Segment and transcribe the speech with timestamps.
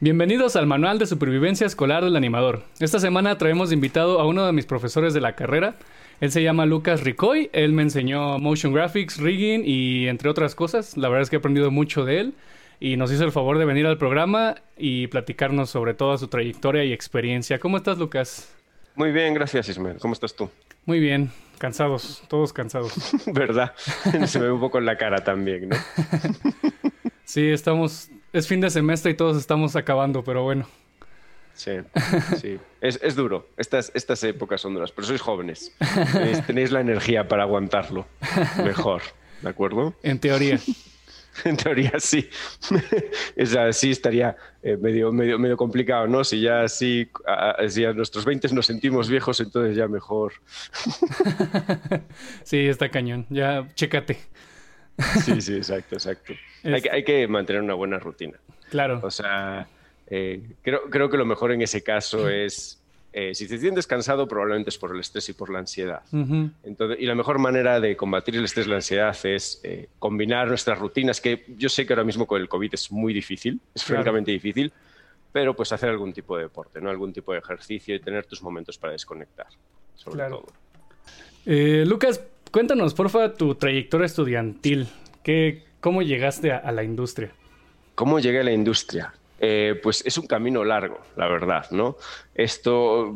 [0.00, 2.62] Bienvenidos al Manual de Supervivencia Escolar del Animador.
[2.78, 5.74] Esta semana traemos invitado a uno de mis profesores de la carrera.
[6.20, 7.50] Él se llama Lucas Ricoy.
[7.52, 10.96] Él me enseñó motion graphics, rigging y entre otras cosas.
[10.96, 12.34] La verdad es que he aprendido mucho de él
[12.78, 16.84] y nos hizo el favor de venir al programa y platicarnos sobre toda su trayectoria
[16.84, 17.58] y experiencia.
[17.58, 18.54] ¿Cómo estás, Lucas?
[18.94, 19.98] Muy bien, gracias, Ismael.
[19.98, 20.48] ¿Cómo estás tú?
[20.86, 22.92] Muy bien, cansados, todos cansados.
[23.26, 23.74] ¿Verdad?
[24.26, 25.76] Se me ve un poco en la cara también, ¿no?
[27.24, 30.66] sí, estamos es fin de semestre y todos estamos acabando, pero bueno.
[31.54, 31.72] Sí,
[32.40, 32.58] sí.
[32.80, 33.48] Es, duro.
[33.56, 35.74] Estas, estas épocas son duras, pero sois jóvenes.
[36.46, 38.06] Tenéis, la energía para aguantarlo
[38.62, 39.02] mejor,
[39.42, 39.94] ¿de acuerdo?
[40.02, 40.58] En teoría.
[41.44, 42.28] En teoría sí.
[43.36, 46.24] Es así estaría eh, medio, medio, medio complicado, ¿no?
[46.24, 47.08] Si ya así,
[47.68, 50.32] si a nuestros 20 nos sentimos viejos, entonces ya mejor.
[52.42, 53.26] Sí, está cañón.
[53.30, 54.18] Ya, chécate.
[55.24, 56.34] Sí, sí, exacto, exacto.
[56.64, 58.38] Hay, que, mantener una buena rutina.
[58.70, 59.00] Claro.
[59.02, 59.68] O sea,
[60.08, 62.82] eh, creo, creo, que lo mejor en ese caso es,
[63.12, 66.02] eh, si te sientes cansado, probablemente es por el estrés y por la ansiedad.
[66.12, 70.48] Entonces, y la mejor manera de combatir el estrés y la ansiedad es eh, combinar
[70.48, 73.84] nuestras rutinas, que yo sé que ahora mismo con el COVID es muy difícil, es
[73.84, 74.72] francamente difícil,
[75.32, 76.90] pero pues hacer algún tipo de deporte, ¿no?
[76.90, 79.46] algún tipo de ejercicio y tener tus momentos para desconectar,
[79.94, 80.46] sobre todo.
[81.44, 84.88] Lucas, Cuéntanos, porfa, tu trayectoria estudiantil.
[85.22, 87.30] ¿Qué, ¿Cómo llegaste a, la industria?
[87.94, 89.12] ¿Cómo llegué a la industria?
[89.38, 91.96] Eh, pues es un camino largo, la verdad, ¿no?
[92.34, 93.14] Esto,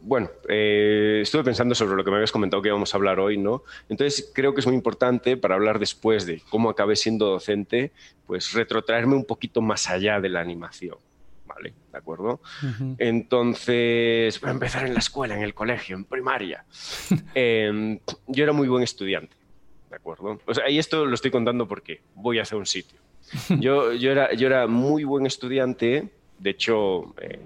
[0.00, 3.38] bueno, eh, estuve pensando sobre lo que me habías comentado que íbamos a hablar hoy,
[3.38, 3.64] ¿no?
[3.88, 7.90] Entonces creo que es muy importante para hablar después de cómo acabé siendo docente,
[8.26, 10.98] pues retrotraerme un poquito más allá de la animación.
[11.56, 11.74] ¿Vale?
[11.90, 12.40] ¿De acuerdo?
[12.98, 16.64] Entonces, voy a empezar en la escuela, en el colegio, en primaria.
[17.34, 19.36] Em, yo era muy buen estudiante,
[19.90, 20.38] ¿de acuerdo?
[20.46, 23.00] O sea, y esto lo estoy contando porque voy hacia un sitio.
[23.58, 27.40] Yo, yo, era, yo era muy buen estudiante, de hecho, eh,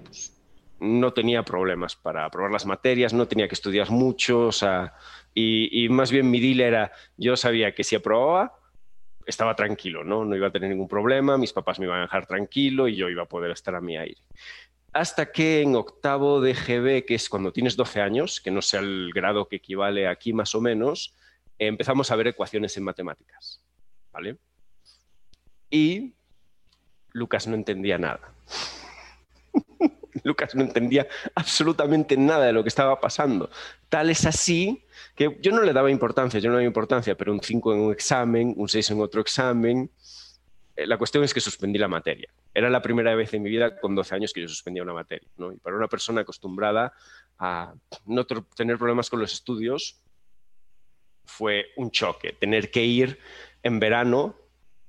[0.79, 4.93] no tenía problemas para aprobar las materias, no tenía que estudiar mucho, o sea,
[5.33, 8.60] y, y más bien mi deal era, yo sabía que si aprobaba,
[9.31, 10.23] estaba tranquilo, ¿no?
[10.23, 13.09] No iba a tener ningún problema, mis papás me iban a dejar tranquilo y yo
[13.09, 14.21] iba a poder estar a mi aire.
[14.93, 18.81] Hasta que en octavo de GB, que es cuando tienes 12 años, que no sea
[18.81, 21.15] el grado que equivale aquí más o menos,
[21.57, 23.63] empezamos a ver ecuaciones en matemáticas,
[24.11, 24.37] ¿vale?
[25.69, 26.13] Y
[27.13, 28.33] Lucas no entendía nada.
[30.23, 33.49] Lucas no entendía absolutamente nada de lo que estaba pasando.
[33.89, 34.83] Tal es así
[35.15, 37.79] que yo no le daba importancia, yo no le daba importancia, pero un 5 en
[37.79, 39.91] un examen, un 6 en otro examen.
[40.75, 42.29] Eh, la cuestión es que suspendí la materia.
[42.53, 45.27] Era la primera vez en mi vida con 12 años que yo suspendía una materia.
[45.37, 46.93] Y para una persona acostumbrada
[47.37, 47.73] a
[48.05, 50.01] no tener problemas con los estudios,
[51.25, 52.33] fue un choque.
[52.33, 53.19] Tener que ir
[53.63, 54.35] en verano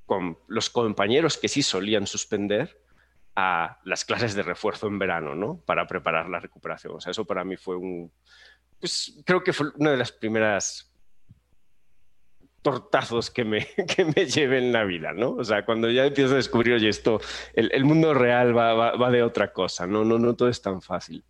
[0.07, 2.83] con los compañeros que sí solían suspender
[3.35, 5.59] a las clases de refuerzo en verano, ¿no?
[5.65, 6.97] Para preparar la recuperación.
[6.97, 8.13] O sea, eso para mí fue un...
[8.83, 10.93] Pues creo que fue una de las primeras
[12.63, 13.65] tortazos que me,
[13.97, 15.35] que me llevé en la vida, ¿no?
[15.35, 17.21] O sea, cuando ya empiezo a descubrir, oye, esto,
[17.55, 20.05] el, mundo real va, va, de otra cosa, ¿no?
[20.05, 21.23] No, no todo es tan fácil.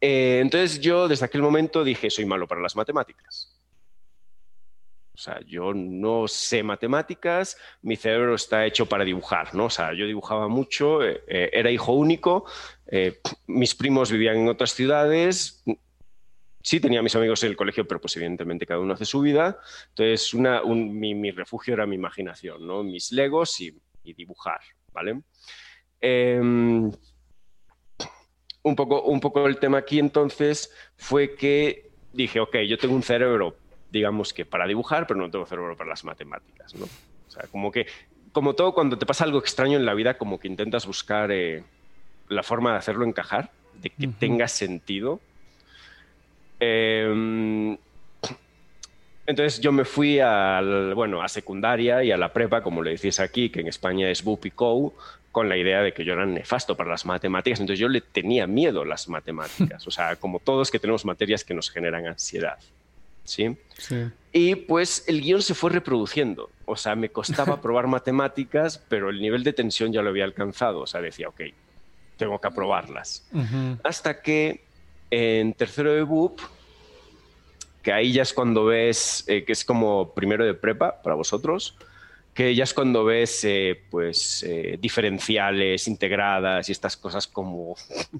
[0.00, 3.60] Eh, entonces yo desde aquel momento dije, soy malo para las matemáticas.
[5.12, 9.66] O sea, yo no sé matemáticas, mi cerebro está hecho para dibujar, ¿no?
[9.66, 12.46] O sea, yo dibujaba mucho, eh, eh, era hijo único,
[13.46, 15.62] mis primos vivían en otras ciudades,
[16.64, 19.60] sí tenía mis amigos en el colegio, pero pues evidentemente cada uno hace su vida.
[19.90, 22.82] Entonces, mi, refugio era mi imaginación, ¿no?
[22.82, 24.60] Mis legos y, dibujar,
[24.92, 25.20] ¿vale?
[26.00, 26.90] Em,
[28.62, 33.02] un, poco, un poco el tema aquí entonces fue que dije, ok, yo tengo un
[33.02, 33.56] cerebro
[33.94, 36.86] digamos que para dibujar, pero no tengo cerebro para las matemáticas, ¿no?
[36.86, 37.86] O sea, como que,
[38.32, 41.62] como todo, cuando te pasa algo extraño en la vida, como que intentas buscar eh,
[42.28, 45.20] la forma de hacerlo encajar, de que tenga sentido.
[46.60, 47.76] Em,
[49.26, 53.20] entonces yo me fui al, bueno, a secundaria y a la prepa, como le decís
[53.20, 54.92] aquí, que en España es BUP y COU,
[55.32, 57.58] con la idea de que yo era nefasto para las matemáticas.
[57.58, 59.86] Entonces yo le tenía miedo a las matemáticas.
[59.86, 62.58] O sea, como todos que tenemos materias que nos generan ansiedad.
[63.24, 63.56] ¿sí?
[64.32, 66.50] Y pues el guion se fue reproduciendo.
[66.66, 70.80] O sea, me costaba probar matemáticas, pero el nivel de tensión ya lo había alcanzado.
[70.80, 71.40] O sea, decía, ok,
[72.16, 73.26] tengo que aprobarlas.
[73.82, 74.63] Hasta que
[75.14, 76.40] en tercero de BUP,
[77.82, 81.76] que ahí ya es cuando ves, eh, que es como primero de prepa para vosotros,
[82.32, 87.76] que ya es cuando ves eh, pues eh, diferenciales integradas y estas cosas como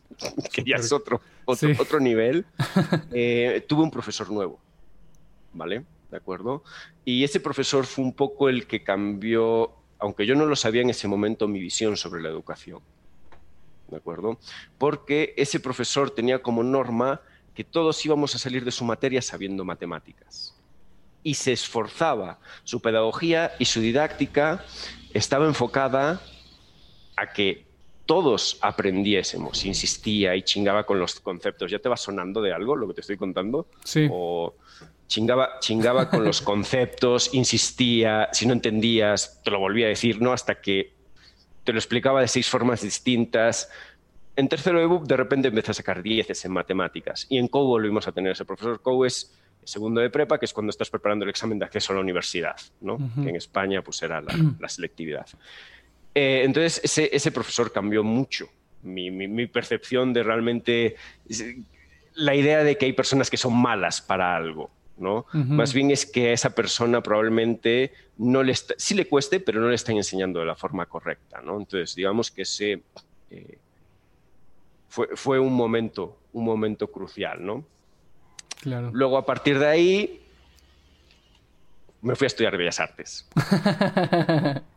[0.52, 2.44] que ya es otro, otro, otro nivel.
[3.67, 4.61] tuve un profesor nuevo
[5.55, 5.85] ¿vale?
[6.11, 6.62] ¿De acuerdo?
[7.05, 10.91] Y ese profesor fue un poco el que cambió, aunque yo no lo sabía en
[10.91, 12.81] ese momento, mi visión sobre la educación.
[13.88, 14.38] ¿De acuerdo?
[14.78, 17.20] Porque ese profesor tenía como norma
[17.54, 20.54] que todos íbamos a salir de su materia sabiendo matemáticas.
[21.22, 22.38] Y se esforzaba.
[22.64, 24.64] Su pedagogía y su didáctica
[25.12, 26.20] estaba enfocada
[27.16, 27.66] a que
[28.06, 29.64] todos aprendiésemos.
[29.64, 31.70] Insistía y chingaba con los conceptos.
[31.70, 33.69] ¿Ya te va sonando de algo lo que te estoy contando?
[33.84, 34.08] Sí.
[34.10, 34.54] O
[35.06, 40.32] chingaba, chingaba con los conceptos, insistía, si no entendías, te lo volvía a decir, ¿no?
[40.32, 40.94] Hasta que
[41.64, 43.70] te lo explicaba de seis formas distintas.
[44.37, 47.66] En tercero de BUP de repente empecé a sacar dieces en matemáticas y en COU
[47.66, 48.81] volvimos a tener ese profesor.
[48.82, 49.34] COU es
[49.64, 52.56] segundo de prepa, que es cuando estás preparando el examen de acceso a la universidad,
[52.81, 52.99] ¿no?
[53.22, 55.26] que en España pues era la, selectividad.
[56.14, 58.49] Eh, entonces ese, ese, profesor cambió mucho
[58.82, 60.96] mi, mi, percepción de realmente
[62.14, 64.70] la idea de que hay personas que son malas para algo.
[64.96, 65.26] ¿No?
[65.32, 69.61] Más bien es que a esa persona probablemente no le está, sí le cueste, pero
[69.61, 71.58] no le están enseñando de la forma correcta, ¿no?
[71.58, 72.82] Entonces, digamos que ese
[73.31, 73.58] eh,
[74.88, 77.64] fue, fue, un momento, un momento crucial, ¿no?
[78.61, 78.91] Claro.
[78.93, 80.23] Luego, a partir de ahí,
[82.00, 83.29] me fui a estudiar Bellas Artes.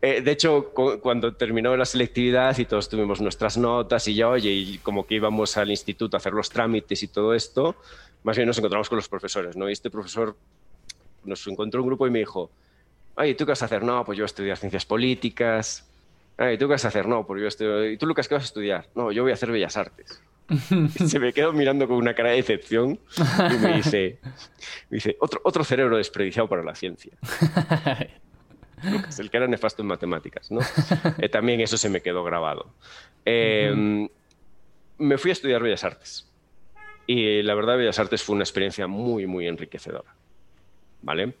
[0.00, 0.72] Eh, de hecho,
[1.02, 5.16] cuando terminó la selectividad y todos tuvimos nuestras notas y ya, oye, y como que
[5.16, 7.76] íbamos al instituto a hacer los trámites y todo esto,
[8.22, 9.68] más bien nos encontramos con los profesores, ¿no?
[9.68, 10.36] Y este profesor
[11.24, 12.50] nos encontró un grupo y me dijo,
[13.16, 13.84] ay, ¿tú qué vas a hacer?
[13.84, 15.88] No, pues yo voy a estudiar ciencias políticas.
[16.36, 17.06] Ay, ¿tú qué vas a hacer?
[17.06, 17.94] No, pues yo estoy...
[17.94, 18.88] ¿Y tú, Lucas, qué vas a estudiar?
[18.94, 20.22] No, yo voy a hacer bellas artes.
[21.06, 24.18] se me quedó mirando con una cara de decepción y me dice,
[24.88, 27.12] me dice otro, otro cerebro desperdiciado para la ciencia.
[28.84, 30.60] Lucas, el que era nefasto en matemáticas, ¿no?
[31.18, 32.72] Eh, también eso se me quedó grabado.
[33.24, 34.08] Eh,
[34.98, 36.27] me fui a estudiar Bellas Artes.
[37.08, 40.14] Y la verdad, Bellas Artes fue una experiencia muy, muy enriquecedora.
[41.00, 41.32] ¿Vale?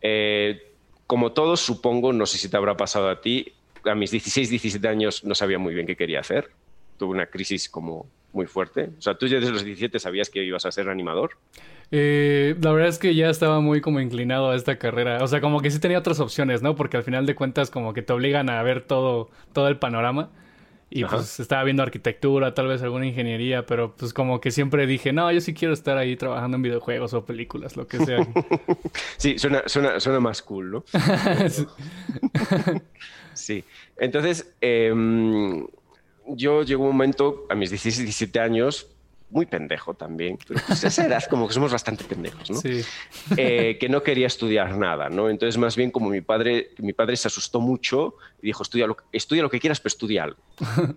[0.00, 0.72] Eh,
[1.06, 3.52] como todos, supongo, no sé si te habrá pasado a ti,
[3.84, 6.50] a mis 16, 17 años no sabía muy bien qué quería hacer.
[6.98, 8.90] Tuve una crisis como muy fuerte.
[8.98, 11.36] O sea, tú ya desde los 17 sabías que ibas a ser animador.
[11.92, 15.22] Eh, la verdad es que ya estaba muy como inclinado a esta carrera.
[15.22, 16.74] O sea, como que sí tenía otras opciones, ¿no?
[16.74, 20.30] Porque al final de cuentas como que te obligan a ver todo, todo el panorama.
[20.94, 25.10] Y pues estaba viendo arquitectura, tal vez alguna ingeniería, pero pues como que siempre dije,
[25.10, 28.18] no, yo sí quiero estar ahí trabajando en videojuegos o películas, lo que sea.
[29.16, 30.84] sí, suena, suena, más cool, ¿no?
[33.32, 33.64] sí.
[33.96, 35.66] Entonces, em,
[36.26, 38.88] yo llegó un momento, a mis 16, 17 años,
[39.32, 42.56] muy pendejo también, pero pues esa edad como que somos bastante pendejos, ¿no?
[42.58, 42.82] Sí.
[43.36, 45.28] Eh, que no quería estudiar nada, ¿no?
[45.28, 48.96] Entonces, más bien como mi padre, mi padre se asustó mucho y dijo, estudia lo,
[49.10, 50.38] estudia lo que quieras, pero estudia algo.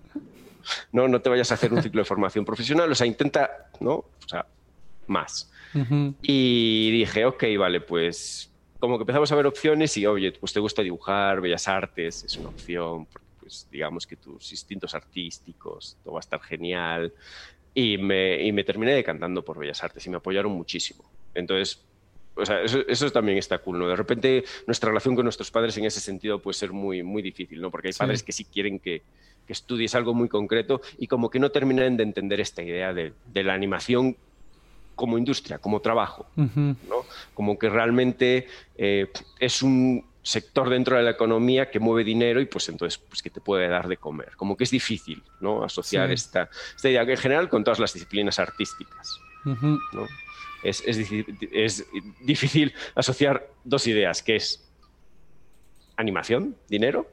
[0.91, 3.93] no, no te vayas a hacer un ciclo de formación profesional, o sea, intenta, ¿no?
[3.93, 4.45] O sea,
[5.07, 5.51] más.
[6.21, 8.49] Y dije, ok, vale, pues
[8.79, 12.37] como que empezamos a ver opciones y, oye, pues te gusta dibujar, bellas artes, es
[12.37, 17.13] una opción, porque pues digamos que tus instintos artísticos, todo va a estar genial.
[17.75, 21.03] Y me, y me terminé decantando por Bellas Artes y me apoyaron muchísimo.
[21.35, 21.83] Entonces,
[22.35, 23.87] o sea, eso, eso, también está cool, ¿no?
[23.87, 27.61] De repente nuestra relación con nuestros padres en ese sentido puede ser muy, muy difícil,
[27.61, 27.69] ¿no?
[27.69, 29.03] Porque hay padres que sí quieren que,
[29.45, 33.13] que, estudies algo muy concreto y como que no terminan de entender esta idea de,
[33.31, 34.17] de la animación
[34.95, 37.05] como industria, como trabajo, ¿no?
[37.33, 38.47] Como que realmente
[38.77, 39.07] eh,
[39.39, 43.29] es un sector dentro de la economía que mueve dinero y pues entonces pues que
[43.29, 44.35] te puede dar de comer.
[44.35, 45.63] Como que es difícil ¿no?
[45.63, 49.19] asociar esta, esta, idea en general con todas las disciplinas artísticas.
[49.45, 50.07] ¿no?
[50.63, 51.11] es, es,
[51.51, 51.85] es,
[52.21, 54.67] difícil asociar dos ideas, que es
[55.95, 57.07] animación, dinero,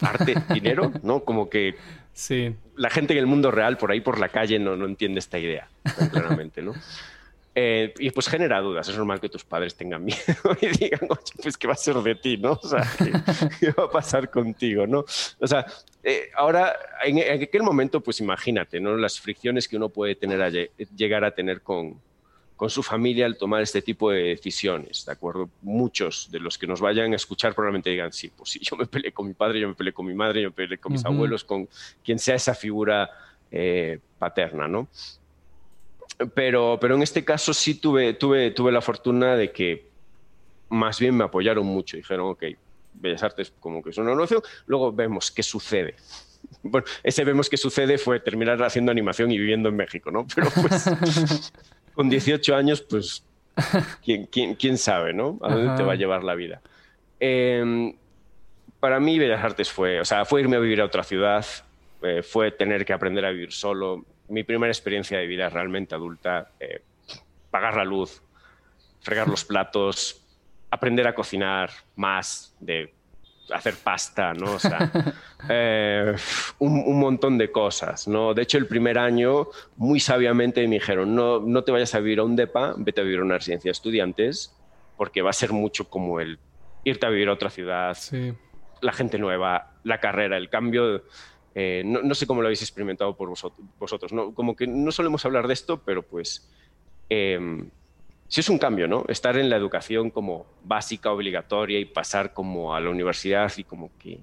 [0.00, 1.22] arte, dinero, ¿no?
[1.22, 1.76] Como que
[2.12, 2.52] sí.
[2.76, 5.38] la gente en el mundo real, por ahí por la calle, no, no entiende esta
[5.38, 5.68] idea,
[6.10, 6.74] claramente, ¿no?
[7.52, 8.88] Eh, y pues genera dudas.
[8.88, 10.18] Es normal que tus padres tengan miedo
[10.60, 12.52] y digan, oye, pues qué va a ser de ti, ¿no?
[12.52, 12.86] O sea,
[13.58, 15.04] ¿qué, va a pasar contigo, no?
[15.38, 15.66] O sea,
[16.02, 18.96] eh, ahora, en, aquel momento, pues imagínate, ¿no?
[18.96, 22.00] Las fricciones que uno puede tener a, llegar a tener con,
[22.54, 25.50] con su familia al tomar este tipo de decisiones, ¿de acuerdo?
[25.62, 28.86] Muchos de los que nos vayan a escuchar probablemente digan, sí, pues sí, yo me
[28.86, 31.04] peleé con mi padre, yo me peleé con mi madre, yo me peleé con mis
[31.04, 31.68] abuelos, con
[32.04, 33.10] quien sea esa figura
[33.50, 34.86] eh, paterna, ¿no?
[36.34, 39.88] Pero, pero en este caso sí tuve, tuve, tuve la fortuna de que
[40.68, 41.96] más bien me apoyaron mucho.
[41.96, 42.44] Dijeron, ok,
[42.94, 45.94] Bellas Artes como que es una opción, luego vemos qué sucede.
[46.62, 50.26] Bueno, ese vemos qué sucede fue terminar haciendo animación y viviendo en México, ¿no?
[50.34, 51.52] Pero pues
[51.94, 53.24] con 18 años, pues,
[54.02, 55.38] ¿quién, quién, quién sabe, ¿no?
[55.42, 56.62] A dónde te va a llevar la vida.
[57.20, 57.94] Em,
[58.80, 61.44] para mí Bellas Artes fue, o sea, fue irme a vivir a otra ciudad,
[62.02, 66.50] eh, fue tener que aprender a vivir solo, mi primera experiencia de vida realmente adulta,
[66.58, 66.82] eh,
[67.50, 68.22] pagar la luz,
[69.00, 70.22] fregar los platos,
[70.70, 72.94] aprender a cocinar más de
[73.52, 74.52] hacer pasta, ¿no?
[74.52, 74.90] O sea,
[75.48, 76.14] eh,
[76.58, 78.32] un, montón de cosas, ¿no?
[78.32, 82.20] De hecho, el primer año, muy sabiamente me dijeron, no, no te vayas a vivir
[82.20, 84.56] a un DEPA, vete a vivir a una residencia de estudiantes,
[84.96, 86.38] porque va a ser mucho como el
[86.84, 87.98] irte a vivir a otra ciudad,
[88.80, 91.02] la gente nueva, la carrera, el cambio...
[91.54, 93.28] Eh, no, sé cómo lo habéis experimentado por
[93.78, 94.34] vosotros, ¿no?
[94.34, 96.48] Como que no solemos hablar de esto, pero pues...
[97.08, 97.38] Eh,
[98.30, 99.04] sí es un cambio, ¿no?
[99.08, 103.90] Estar en la educación como básica, obligatoria y pasar como a la universidad y como
[103.98, 104.20] que...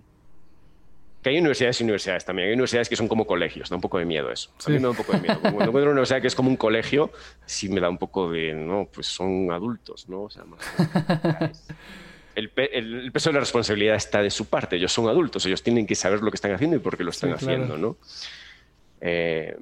[1.22, 2.48] Que hay universidades y universidades también.
[2.48, 4.50] Hay universidades que son como colegios, da un poco de miedo eso.
[4.66, 5.40] A mí me da un poco de miedo.
[5.42, 7.12] Cuando encuentro una universidad que es como un colegio,
[7.46, 10.24] sí me da un poco de, no, pues son adultos, ¿no?
[10.24, 10.46] O sea,
[12.38, 14.76] el, peso de la responsabilidad está de su parte.
[14.76, 17.10] Ellos son adultos, ellos tienen que saber lo que están haciendo y por qué lo
[17.10, 17.98] están haciendo, ¿no?
[19.02, 19.58] Eh,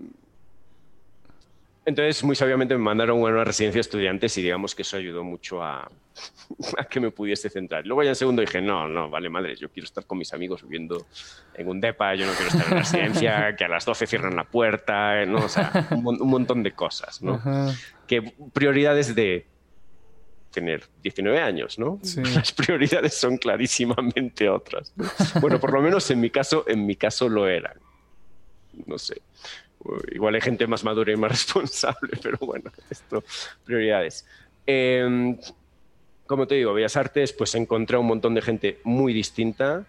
[1.85, 5.23] entonces, muy sabiamente me mandaron a una residencia de estudiantes y digamos que eso ayudó
[5.23, 5.89] mucho a,
[6.89, 7.85] que me pudiese centrar.
[7.85, 10.63] Luego ya en segundo dije, no, no, vale madre, yo quiero estar con mis amigos
[10.63, 11.05] viviendo
[11.53, 14.35] en un DEPA, yo no quiero estar en una residencia, que a las 12 cierran
[14.35, 15.45] la puerta, ¿no?
[15.45, 17.41] O sea, un, montón de cosas, ¿no?
[18.07, 19.45] Que prioridades de
[20.55, 21.99] tener 19 años, ¿no?
[22.33, 24.93] Las prioridades son clarísimamente otras.
[25.39, 27.77] Bueno, por lo menos en mi caso, en mi caso lo eran.
[28.87, 29.21] No sé
[30.11, 33.23] igual hay gente más madura y más responsable, pero bueno, esto,
[33.63, 34.25] prioridades.
[34.65, 35.37] Em,
[36.25, 39.85] como te digo, Bellas Artes, pues encontré un montón de gente muy distinta.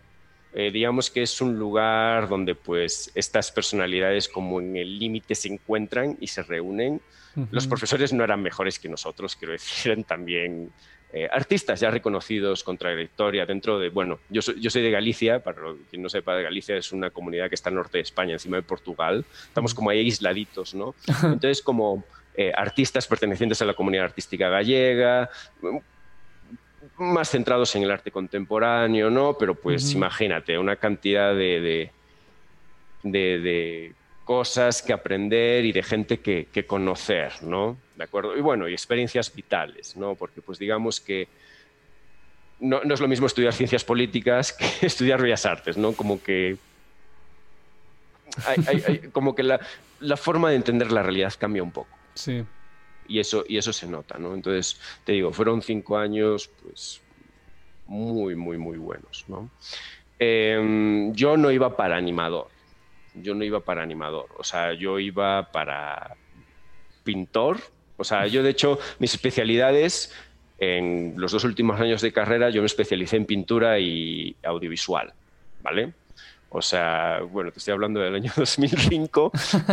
[0.59, 5.49] Eh, digamos que es un lugar donde pues estas personalidades como en el límite se
[5.49, 7.03] encuentran y se reúnen.
[7.51, 10.73] Los profesores no eran mejores que nosotros, quiero decir, eran también
[11.13, 15.41] eh, artistas ya reconocidos con trayectoria dentro de, bueno, yo soy, yo soy de Galicia,
[15.41, 15.61] para
[15.91, 18.57] quien no sepa, de Galicia es una comunidad que está al norte de España, encima
[18.57, 20.95] de Portugal, estamos como ahí aisladitos, ¿no?
[21.23, 22.03] Entonces, como
[22.35, 25.29] eh, artistas pertenecientes a la comunidad artística gallega,
[26.99, 29.37] más centrados en el arte contemporáneo, ¿no?
[29.39, 31.91] Pero pues imagínate, una cantidad de,
[33.03, 33.93] de
[34.27, 37.79] cosas que aprender y de gente que, conocer, ¿no?
[37.95, 38.37] ¿De acuerdo?
[38.37, 40.17] Y bueno, y experiencias vitales, ¿no?
[40.17, 41.29] Porque pues digamos que
[42.59, 45.93] no, es lo mismo estudiar ciencias políticas que estudiar bellas artes, ¿no?
[45.93, 46.59] Como que
[49.13, 51.97] como que la, forma de entender la realidad cambia un poco.
[52.15, 52.45] Sí.
[53.09, 54.35] Y eso, y eso se nota, ¿no?
[54.35, 57.01] Entonces, te digo, fueron cinco años, pues,
[57.87, 59.51] muy, muy, muy buenos, ¿no?
[60.19, 62.49] Em, yo no iba para animador,
[63.15, 66.17] yo no iba para animador, o sea, yo iba para
[67.05, 67.61] pintor,
[67.97, 70.13] o sea, yo de hecho mis especialidades
[70.59, 75.13] en los dos últimos años de carrera yo me especialicé en pintura y audiovisual,
[75.63, 75.93] ¿vale?
[76.49, 79.33] O sea, bueno, te estoy hablando del año 2005.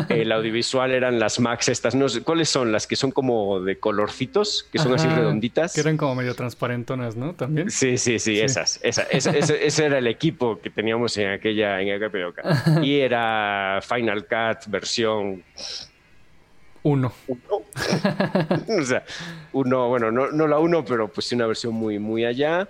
[0.09, 1.95] El audiovisual eran las Max estas.
[1.95, 2.71] No sé, ¿Cuáles son?
[2.71, 5.73] Las que son como de colorcitos, que son así redonditas.
[5.73, 7.33] Que eran como medio transparentonas, ¿no?
[7.33, 7.69] También.
[7.69, 8.79] Sí, sí, sí, esas.
[8.83, 12.81] Esa, ese, era el equipo que teníamos en aquella, en aquella época.
[12.81, 15.43] Y era Final Cut versión...
[16.85, 17.13] Uno.
[17.27, 17.41] Uno.
[18.79, 19.05] o sea,
[19.53, 22.67] uno, bueno, no, no la uno, pero pues sí una versión muy, muy allá.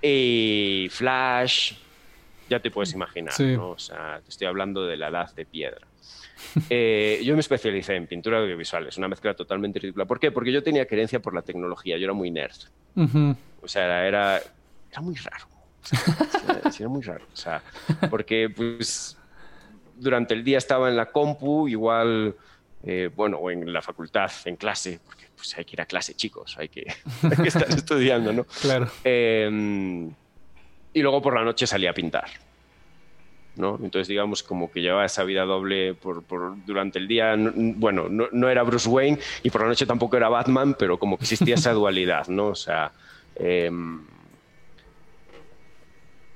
[0.00, 1.74] Y Flash,
[2.52, 3.70] ya te puedes imaginar, ¿no?
[3.70, 5.86] O sea, te estoy hablando de la edad de piedra.
[6.68, 10.04] Eh, yo me especialicé en pintura audiovisual, es una mezcla totalmente ridícula.
[10.04, 10.30] ¿Por qué?
[10.30, 12.56] Porque yo tenía querencia por la tecnología, yo era muy nerd.
[13.62, 14.38] O sea, era,
[14.90, 15.46] era muy raro.
[16.78, 17.24] era muy raro.
[17.32, 17.62] O sea,
[18.10, 19.16] porque pues
[19.96, 22.34] durante el día estaba en la compu, igual,
[22.82, 26.12] eh, bueno, o en la facultad, en clase, porque pues hay que ir a clase,
[26.14, 26.86] chicos, hay que,
[27.22, 28.44] hay que estar estudiando, ¿no?
[28.44, 28.90] Claro.
[29.04, 30.12] Eh,
[30.92, 32.28] y luego por la noche salía a pintar.
[33.56, 33.78] ¿no?
[33.82, 36.24] Entonces, digamos, como que llevaba esa vida doble por,
[36.64, 37.36] durante el día.
[37.36, 41.24] bueno, no, era Bruce Wayne y por la noche tampoco era Batman, pero como que
[41.24, 42.48] existía esa dualidad, ¿no?
[42.48, 42.92] O sea.
[43.36, 44.00] Em,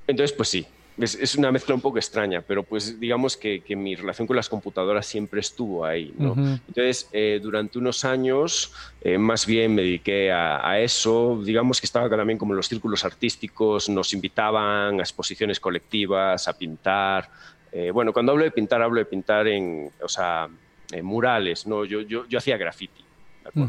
[0.07, 0.65] entonces, pues sí,
[0.97, 5.05] es, una mezcla un poco extraña, pero pues digamos que, mi relación con las computadoras
[5.05, 6.13] siempre estuvo ahí.
[6.17, 6.33] ¿no?
[6.67, 11.39] Entonces, eh, durante unos años, eh, más bien me dediqué a, eso.
[11.43, 16.57] Digamos que estaba también como en los círculos artísticos, nos invitaban a exposiciones colectivas, a
[16.57, 17.29] pintar.
[17.71, 20.47] Eh, bueno, cuando hablo de pintar, hablo de pintar en, o sea,
[20.91, 21.67] en murales.
[21.67, 21.85] ¿no?
[21.85, 23.03] Yo, yo, yo hacía graffiti.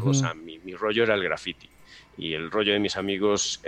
[0.03, 1.69] O sea, mi, mi, rollo era el graffiti.
[2.17, 3.61] Y el rollo de mis amigos,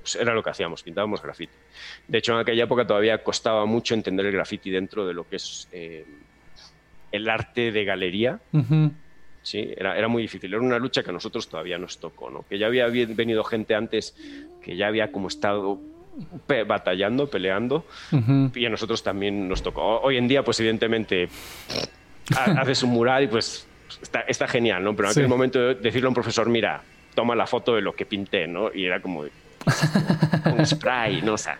[0.00, 1.52] pues era lo que hacíamos, pintábamos graffiti.
[2.08, 5.36] De hecho, en aquella época todavía costaba mucho entender el graffiti dentro de lo que
[5.36, 6.04] es eh,
[7.12, 8.40] el arte de galería.
[9.42, 10.52] Sí, era, era, muy difícil.
[10.52, 12.44] Era una lucha que a nosotros todavía nos tocó, ¿no?
[12.48, 14.14] Que ya había venido gente antes
[14.62, 15.80] que ya había como estado
[16.66, 17.86] batallando, peleando,
[18.54, 20.00] y a nosotros también nos tocó.
[20.00, 21.28] Hoy en día, pues evidentemente,
[22.36, 23.66] haces un mural y pues
[24.02, 24.94] está, está genial, ¿no?
[24.94, 26.82] Pero en aquel momento decirle a un profesor, mira,
[27.14, 28.70] toma la foto de lo que pinté, ¿no?
[28.74, 29.24] Y era como,
[30.52, 31.34] un spray, ¿no?
[31.34, 31.58] O sea,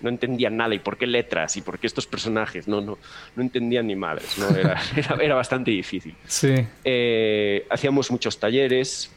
[0.00, 2.98] no entendían nada y por qué letras y por qué estos personajes, no, no,
[3.34, 4.48] no entendían ni madres, ¿no?
[4.56, 4.80] era,
[5.20, 6.14] era, bastante difícil.
[6.26, 6.54] Sí.
[6.84, 9.10] Eh, hacíamos muchos talleres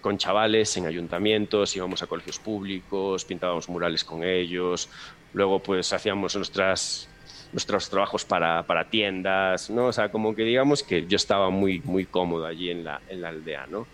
[0.00, 4.88] con chavales en ayuntamientos, íbamos a colegios públicos, pintábamos murales con ellos,
[5.32, 7.08] luego pues hacíamos nuestras
[7.52, 9.86] nuestros trabajos para, para, tiendas, ¿no?
[9.86, 13.20] O sea, como que digamos que yo estaba muy, muy cómodo allí en la, en
[13.20, 13.86] la aldea, ¿no?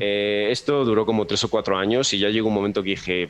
[0.00, 3.28] Eh, esto duró como tres o cuatro años y ya llegó un momento que dije,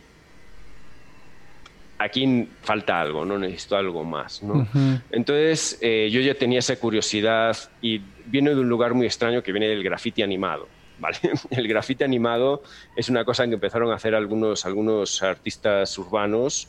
[1.99, 3.39] aquí falta algo, ¿no?
[3.39, 4.67] Necesito algo más, ¿no?
[5.11, 9.53] Entonces eh, yo ya tenía esa curiosidad y viene de un lugar muy extraño que
[9.53, 10.69] viene del graffiti animado.
[10.99, 11.19] ¿Vale?
[11.51, 12.63] El grafiti animado
[12.95, 16.69] es una cosa que empezaron a hacer algunos, algunos artistas urbanos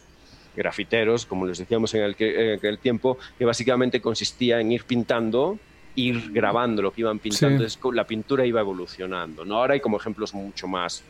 [0.55, 5.57] grafiteros, como les decíamos en aquel, tiempo, que básicamente consistía en ir pintando
[5.97, 9.45] ir grabando lo que iban pintando, la pintura iba evolucionando.
[9.45, 9.55] ¿no?
[9.55, 11.03] Ahora hay como ejemplos mucho más.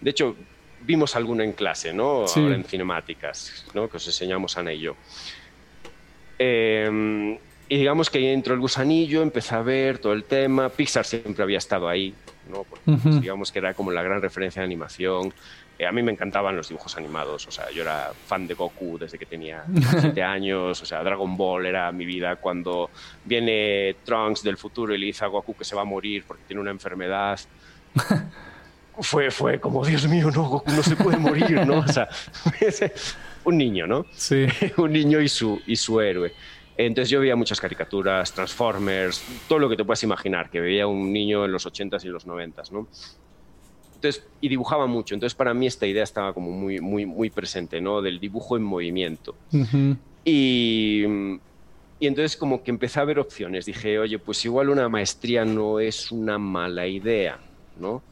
[0.00, 0.34] De hecho,
[0.82, 2.24] vimos alguno en clase, ¿no?
[2.24, 3.88] Ahora en cinemáticas, ¿no?
[3.88, 4.96] Que os enseñamos Ana y yo.
[6.38, 7.34] Em,
[7.68, 10.68] y digamos que ahí entró el gusanillo, empecé a ver todo el tema.
[10.68, 12.14] Pixar siempre había estado ahí,
[12.50, 12.64] ¿no?
[12.64, 15.32] Porque, pues, digamos que era como la gran referencia de animación.
[15.78, 18.98] Eh, a mí me encantaban los dibujos animados, o sea, yo era fan de Goku
[18.98, 19.64] desde que tenía
[20.00, 22.36] 7 años, o sea, Dragon Ball era mi vida.
[22.36, 22.90] Cuando
[23.24, 26.44] viene Trunks del futuro y le dice a Goku que se va a morir porque
[26.46, 27.38] tiene una enfermedad,
[29.00, 31.80] fue, fue como, Dios mío, no, Goku no se puede morir, ¿no?
[31.80, 32.08] O sea,
[33.44, 34.06] un niño, ¿no?
[34.12, 34.46] Sí.
[34.78, 36.32] un niño y su, y su héroe.
[36.78, 41.10] Entonces yo veía muchas caricaturas, Transformers, todo lo que te puedas imaginar, que veía un
[41.12, 42.88] niño en los 80s y los 90s, ¿no?
[44.40, 45.14] Y dibujaba mucho.
[45.14, 48.02] Entonces, para mí esta idea estaba como muy, muy, muy presente, ¿no?
[48.02, 49.34] Del dibujo en movimiento.
[50.24, 51.04] y,
[51.98, 53.66] y entonces como que empecé a ver opciones.
[53.66, 57.38] Dije, oye, pues igual una maestría no es una mala idea,
[57.78, 58.02] ¿no?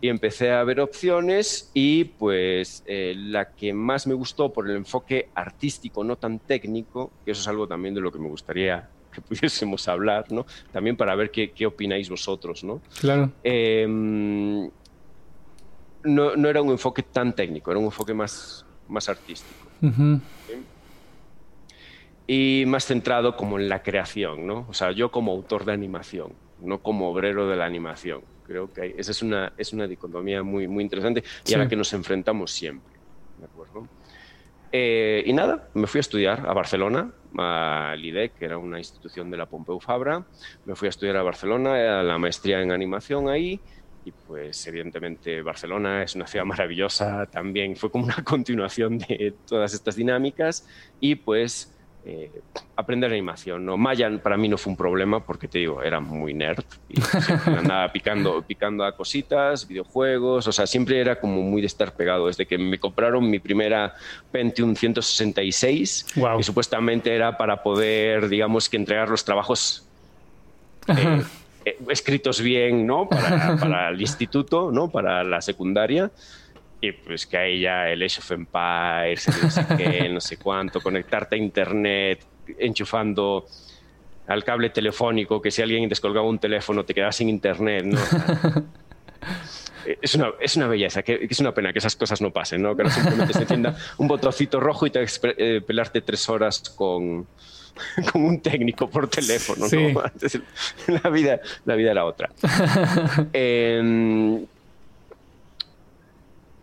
[0.00, 4.76] Y empecé a ver opciones y pues eh, la que más me gustó por el
[4.76, 8.88] enfoque artístico, no tan técnico, que eso es algo también de lo que me gustaría
[9.12, 10.46] que pudiésemos hablar, ¿no?
[10.72, 12.80] También para ver qué, qué opináis vosotros, ¿no?
[13.00, 13.32] Claro.
[13.42, 14.68] Eh,
[16.06, 19.68] no, no, era un enfoque tan técnico, era un enfoque más, más artístico.
[22.26, 24.66] Y más centrado como en la creación, ¿no?
[24.68, 28.22] O sea, yo como autor de animación, no como obrero de la animación.
[28.46, 31.76] Creo que esa es una, es una dicotomía muy, muy interesante y a la que
[31.76, 32.96] nos enfrentamos siempre.
[33.38, 33.86] ¿de acuerdo?
[34.72, 39.30] Eh, y nada, me fui a estudiar a Barcelona, al IDEC, que era una institución
[39.30, 40.24] de la Pompeu Fabra.
[40.64, 43.60] Me fui a estudiar a Barcelona, a la maestría en animación ahí
[44.06, 49.74] y pues evidentemente Barcelona es una ciudad maravillosa, también fue como una continuación de todas
[49.74, 50.66] estas dinámicas
[51.00, 51.72] y pues
[52.08, 52.30] eh,
[52.76, 53.66] aprender animación.
[53.66, 53.76] ¿no?
[53.76, 57.00] Mayan para mí no fue un problema porque te digo, era muy nerd y
[57.46, 62.28] andaba picando, picando a cositas, videojuegos, o sea, siempre era como muy de estar pegado.
[62.28, 63.96] Desde que me compraron mi primera
[64.30, 66.06] Pentium 166,
[66.38, 69.84] y supuestamente era para poder, digamos, que entregar los trabajos.
[70.86, 71.24] Eh,
[71.66, 73.08] eh, escritos bien, ¿no?
[73.60, 74.88] Para, el instituto, ¿no?
[74.88, 76.10] Para la secundaria.
[76.80, 80.80] Y pues que ahí ya el Age of Empires, no sé qué, no sé cuánto,
[80.80, 82.24] conectarte a internet,
[82.58, 83.46] enchufando
[84.28, 87.98] al cable telefónico, que si alguien descolgaba un teléfono te quedabas sin internet, ¿no?
[90.02, 92.76] es una, es una belleza, que, es una pena que esas cosas no pasen, ¿no?
[92.76, 95.04] Que no simplemente se encienda un botoncito rojo y te
[95.38, 97.26] eh, pelarte tres horas con,
[98.12, 99.66] con un técnico por teléfono.
[100.86, 102.30] la, vida, la vida era otra.
[103.32, 104.44] Em,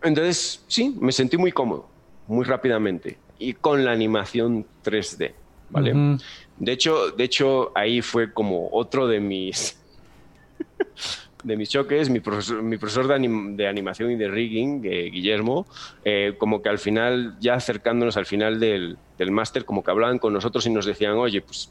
[0.02, 1.88] entonces, sí, me sentí muy cómodo,
[2.26, 5.32] muy rápidamente, y con la animación 3D.
[5.70, 6.18] ¿vale?
[6.58, 9.76] de, hecho, de hecho, ahí fue como otro de mis
[11.44, 15.66] de mis choques, mi profesor, mi profesor de, animación y de rigging, Guillermo,
[16.04, 20.18] eh, como que al final, ya acercándonos al final del, del máster, como que hablaban
[20.18, 21.70] con nosotros y nos decían, oye, pues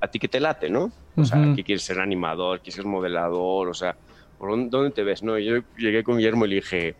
[0.00, 0.90] a ti que te late, ¿no?
[1.16, 3.96] O sea, que quieres ser animador, quieres ser modelador, o sea,
[4.38, 5.22] ¿por dónde te ves?
[5.22, 6.94] No, yo llegué con Guillermo y le dije,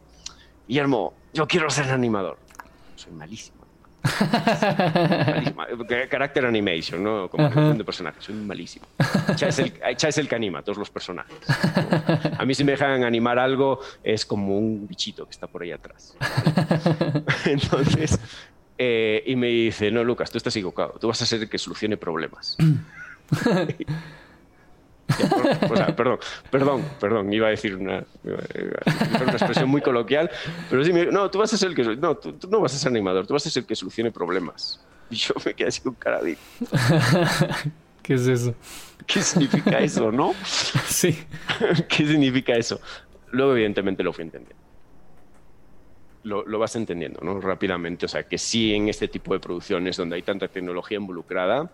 [0.68, 2.37] Guillermo, yo quiero ser animador.
[2.96, 3.60] Soy malísimo.
[6.09, 7.29] Carácter animation, ¿no?
[7.29, 8.25] Como de personajes.
[8.25, 8.87] Soy malísimo.
[9.41, 9.59] Es,
[10.19, 11.37] el, que anima a todos los personajes.
[12.39, 15.73] A mí si me dejan animar algo es como un bichito que está por ahí
[15.73, 16.17] atrás.
[17.45, 18.19] Entonces,
[18.79, 20.95] eh, y me dice, no, Lucas, tú estás equivocado.
[21.01, 22.57] Tú vas a ser el que solucione problemas.
[25.96, 26.18] perdón,
[26.51, 30.31] perdón, perdón, iba a decir una, una expresión muy coloquial,
[30.68, 32.90] pero sí, no, tú vas a ser el que, no, tú, no vas a ser
[32.90, 34.81] animador, tú vas a ser el que solucione problemas.
[35.11, 36.37] Y yo me quedé así con cara de...
[38.03, 38.55] ¿Qué es eso?
[39.07, 40.35] ¿Qué significa eso, no?
[40.87, 41.18] Sí.
[41.88, 42.81] ¿Qué significa eso?
[43.33, 44.57] Luego, evidentemente, lo fui entendiendo.
[46.25, 47.40] lo, vas entendiendo ¿no?
[47.40, 48.07] rápidamente.
[48.07, 51.70] O sea, que sí en este tipo de producciones donde hay tanta tecnología involucrada,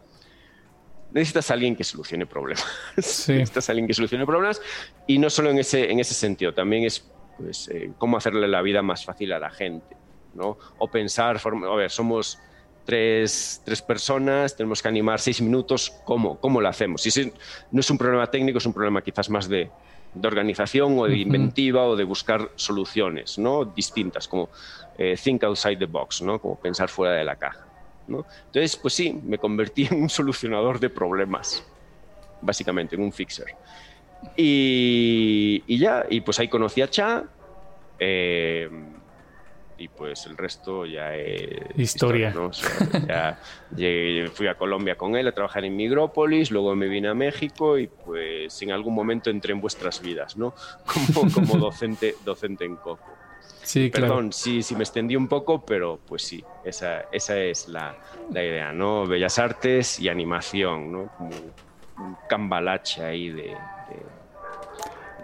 [1.20, 2.66] necesitas a alguien que solucione problemas.
[2.96, 4.60] necesitas a alguien que solucione problemas
[5.06, 7.04] y no solo en ese, en ese sentido, también es
[7.38, 9.96] pues, eh, cómo hacerle la vida más fácil a la gente.
[10.34, 10.58] ¿no?
[10.78, 12.38] O pensar, a ver, somos
[12.84, 17.00] tres, tres, personas, tenemos que animar seis minutos, ¿cómo, cómo lo hacemos?
[17.00, 17.32] Si ese
[17.72, 19.70] no es un problema técnico, es un problema quizás más de,
[20.12, 23.64] de organización o de inventiva o de buscar soluciones ¿no?
[23.64, 24.50] distintas, como
[24.98, 26.38] eh, think outside the box, ¿no?
[26.38, 27.65] como pensar fuera de la caja.
[28.08, 28.24] ¿No?
[28.46, 31.64] Entonces, pues sí, me convertí en un solucionador de problemas,
[32.40, 33.46] básicamente, en un fixer.
[34.36, 37.24] Y, y ya, y pues ahí conocí a Cha.
[37.98, 38.68] Eh,
[39.78, 42.34] y pues el resto ya es historia.
[42.96, 43.38] ya
[44.32, 47.86] fui a Colombia con él a trabajar en Migrópolis, luego me vine a México y
[47.86, 50.54] pues en algún momento entré en vuestras vidas, ¿no?
[51.14, 53.15] Como, como docente, docente en Coco.
[53.66, 57.96] Sí, Perdón, sí, sí me extendí un poco, pero pues sí, esa, esa es la,
[58.32, 59.08] la idea, ¿no?
[59.08, 61.10] Bellas artes y animación, ¿no?
[61.18, 61.30] Como
[61.98, 63.56] un cambalache ahí de,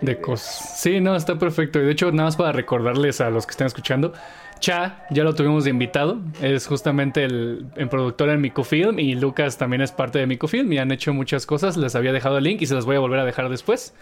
[0.01, 0.81] de cosas.
[0.81, 1.79] Sí, no, está perfecto.
[1.79, 4.13] Y de hecho, nada más para recordarles a los que están escuchando,
[4.59, 6.19] Cha ya lo tuvimos de invitado.
[6.41, 10.91] Es justamente el, productor en Micofilm y Lucas también es parte de Micofilm y han
[10.91, 11.77] hecho muchas cosas.
[11.77, 13.95] Les había dejado el link y se las voy a volver a dejar después.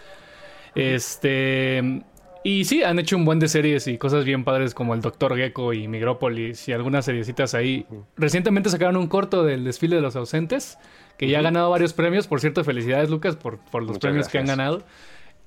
[0.73, 2.01] Este.
[2.43, 5.37] Y sí, han hecho un buen de series y cosas bien padres como El Doctor
[5.37, 7.85] Gecko y Migrópolis y algunas seriecitas ahí.
[8.17, 10.79] Recientemente sacaron un corto del desfile de los ausentes
[11.17, 12.27] que ya ha ganado varios premios.
[12.27, 14.83] Por cierto, felicidades Lucas por, los premios que han ganado.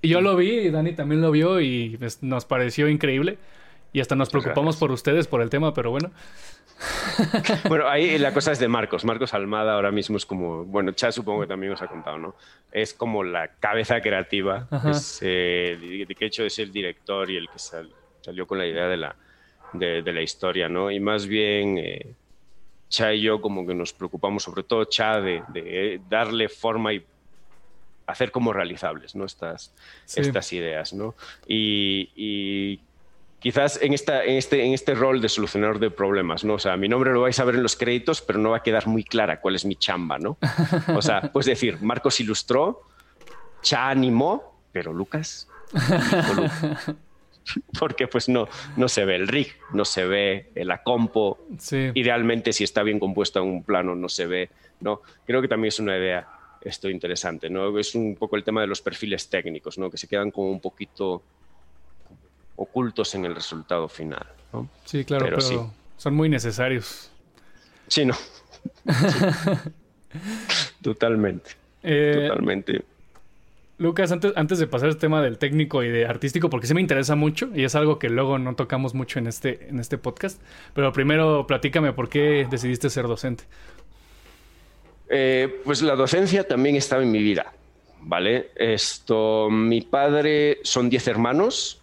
[0.02, 3.38] Y yo lo vi y Dani también lo vio y pues, nos pareció increíble.
[3.94, 6.11] Y hasta nos preocupamos por ustedes, por el tema, pero bueno.
[7.68, 9.04] bueno, ahí la cosa es de Marcos.
[9.04, 12.35] Marcos Almada ahora mismo es como, bueno, Chas supongo que también os ha contado, ¿no?
[12.72, 15.78] Es como la cabeza creativa, es, eh,
[16.09, 19.14] de hecho es el director y el que salió con la idea de la,
[19.72, 20.90] de, la historia, ¿no?
[20.90, 22.14] Y más bien eh,
[22.88, 27.04] Cha y yo como que nos preocupamos, sobre todo Cha, de, darle forma y
[28.09, 29.24] hacer como realizables, ¿no?
[29.24, 29.72] Estas,
[30.16, 31.14] estas ideas, ¿no?
[31.46, 32.80] y, y
[33.44, 36.54] quizás en, esta, en, este, en este rol de solucionador de problemas, ¿no?
[36.54, 38.62] O sea, mi nombre lo vais a ver en los créditos, pero no va a
[38.62, 40.38] quedar muy clara cuál es mi chamba, ¿no?
[40.94, 42.85] O sea, puedes decir, Marcos ilustró,
[43.61, 45.46] Cha animó, pero Lucas.
[47.78, 51.46] Porque pues no, no se ve el rig, no se ve la compo.
[51.70, 54.48] Idealmente, si está bien compuesta en un plano, no se ve,
[54.80, 55.02] ¿no?
[55.26, 56.26] Creo que también es una idea
[56.62, 57.78] esto interesante, ¿no?
[57.78, 59.90] Es un poco el tema de los perfiles técnicos, ¿no?
[59.90, 61.22] Que se quedan como un poquito
[62.57, 64.27] ocultos en el resultado final.
[64.85, 67.11] Sí, claro, pero, son muy necesarios.
[67.88, 68.14] Sí, no.
[70.83, 71.51] Totalmente.
[71.83, 72.83] Eh, totalmente.
[73.79, 76.81] Lucas, antes, antes de pasar al tema del técnico y de artístico, porque sí me
[76.81, 80.40] interesa mucho y es algo que luego no tocamos mucho en este, en este podcast,
[80.75, 83.45] pero primero platícame por qué decidiste ser docente.
[85.09, 87.53] Eh, pues la docencia también estaba en mi vida,
[88.01, 88.51] ¿vale?
[88.55, 91.81] Esto, mi padre son 10 hermanos,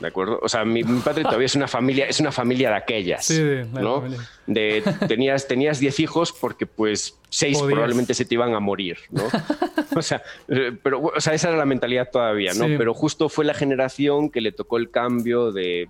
[0.00, 0.40] ¿de acuerdo?
[0.42, 3.40] O sea, mi, padre todavía es una familia, es una familia de aquellas, sí,
[3.72, 4.04] ¿no?
[4.46, 9.24] De, tenías, tenías diez hijos porque pues seis probablemente se te iban a morir, ¿no?
[9.96, 12.66] o sea, eh, pero, o sea, esa era la mentalidad todavía, ¿no?
[12.66, 15.88] Pero justo fue la generación que le tocó el cambio de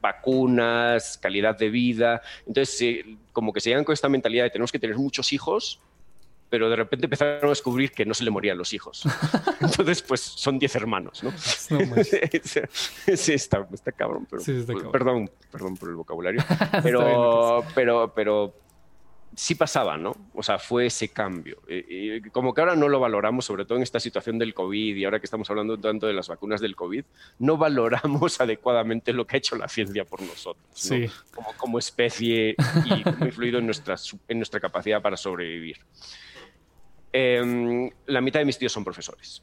[0.00, 2.22] vacunas, calidad de vida.
[2.46, 5.80] Entonces, como que se llegan con esta mentalidad de tenemos que tener muchos hijos
[6.48, 9.02] pero de repente empezaron a descubrir que no se le morían los hijos.
[9.60, 11.32] Entonces, pues son 10 hermanos, ¿no?
[11.36, 14.42] sí, está, está cabrón, pero,
[14.90, 16.42] perdón, perdón por el vocabulario.
[16.82, 18.54] Pero, pero, pero
[19.36, 20.16] sí pasaba, ¿no?
[20.34, 21.62] O sea, fue ese cambio.
[21.68, 25.04] Y, como que ahora no lo valoramos, sobre todo en esta situación del COVID y
[25.04, 27.04] ahora que estamos hablando tanto de las vacunas del COVID,
[27.38, 31.10] no valoramos adecuadamente lo que ha hecho la ciencia por nosotros, ¿no?
[31.34, 32.56] como, como especie
[32.86, 35.76] y cómo ha influido en nuestra, en nuestra capacidad para sobrevivir.
[37.18, 39.42] Em, la mitad de mis tíos son profesores.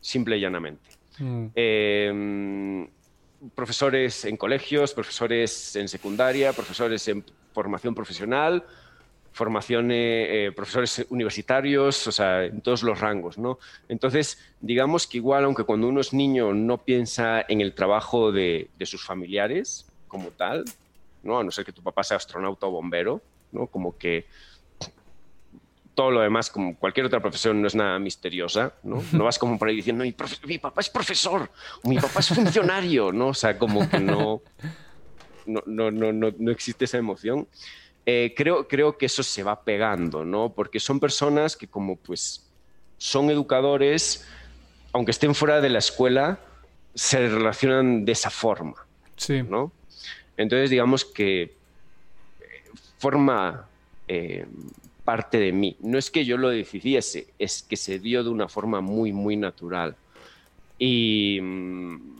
[0.00, 0.90] Simple y llanamente.
[1.20, 1.46] Mm.
[1.54, 2.88] Em,
[3.54, 8.64] profesores en colegios, profesores en secundaria, profesores en formación profesional,
[9.30, 13.60] formación, eh, profesores universitarios, o sea, en todos los rangos, ¿no?
[13.88, 18.68] Entonces, digamos que igual, aunque cuando uno es niño no piensa en el trabajo de,
[18.76, 20.64] de sus familiares como tal,
[21.22, 21.38] ¿no?
[21.38, 23.68] A no ser que tu papá sea astronauta o bombero, ¿no?
[23.68, 24.26] Como que
[25.96, 29.02] todo lo demás, como cualquier otra profesión, no es nada misteriosa, ¿no?
[29.12, 31.50] No vas como por ahí diciendo, mi, papá es profesor,
[31.84, 33.28] mi papá es funcionario, ¿no?
[33.28, 34.42] O sea, como que no,
[35.46, 37.48] no, no, no, no existe esa emoción.
[38.04, 40.50] Eh, creo, creo que eso se va pegando, ¿no?
[40.50, 42.46] Porque son personas que como pues
[42.98, 44.28] son educadores,
[44.92, 46.38] aunque estén fuera de la escuela,
[46.94, 49.42] se relacionan de esa forma, Sí.
[49.42, 49.72] ¿no?
[50.36, 51.52] Entonces, digamos que eh,
[52.98, 53.66] forma
[54.08, 54.46] eh,
[55.06, 55.76] parte de mí.
[55.80, 59.36] No es que yo lo decidiese, es que se dio de una forma muy, muy
[59.36, 59.96] natural.
[60.78, 62.16] Y, mm,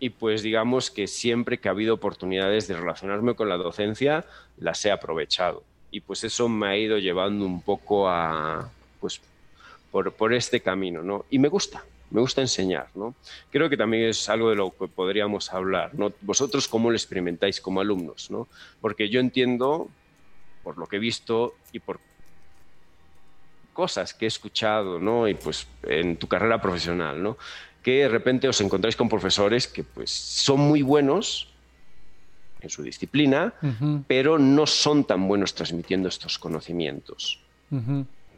[0.00, 4.26] y pues digamos que siempre que ha habido oportunidades de relacionarme con la docencia,
[4.58, 5.62] las he aprovechado.
[5.90, 8.68] Y pues eso me ha ido llevando un poco a,
[9.00, 9.20] pues,
[9.90, 11.24] por, por este camino, ¿no?
[11.30, 13.14] Y me gusta, me gusta enseñar, ¿no?
[13.50, 16.12] Creo que también es algo de lo que podríamos hablar, ¿no?
[16.20, 18.48] Vosotros cómo lo experimentáis como alumnos, ¿no?
[18.80, 19.88] Porque yo entiendo,
[20.64, 22.00] por lo que he visto y por
[23.72, 25.28] cosas que he escuchado, ¿no?
[25.28, 27.36] Y pues en tu carrera profesional, ¿no?
[27.82, 31.54] Que de repente os encontráis con profesores que pues son muy buenos
[32.62, 33.52] en su disciplina,
[34.06, 37.40] pero no son tan buenos transmitiendo estos conocimientos,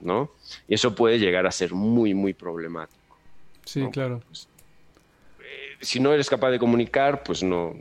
[0.00, 0.32] ¿no?
[0.66, 3.16] Y eso puede llegar a ser muy, muy problemático.
[3.64, 4.20] Sí, claro.
[4.26, 4.48] Pues,
[5.40, 7.74] eh, si no eres capaz de comunicar, pues no,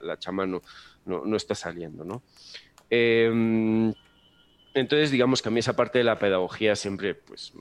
[0.00, 0.62] la, chama no,
[1.06, 2.22] no, está saliendo, ¿no?
[2.90, 3.94] Em,
[4.74, 7.52] entonces, digamos que a mí esa parte de la pedagogía siempre pues,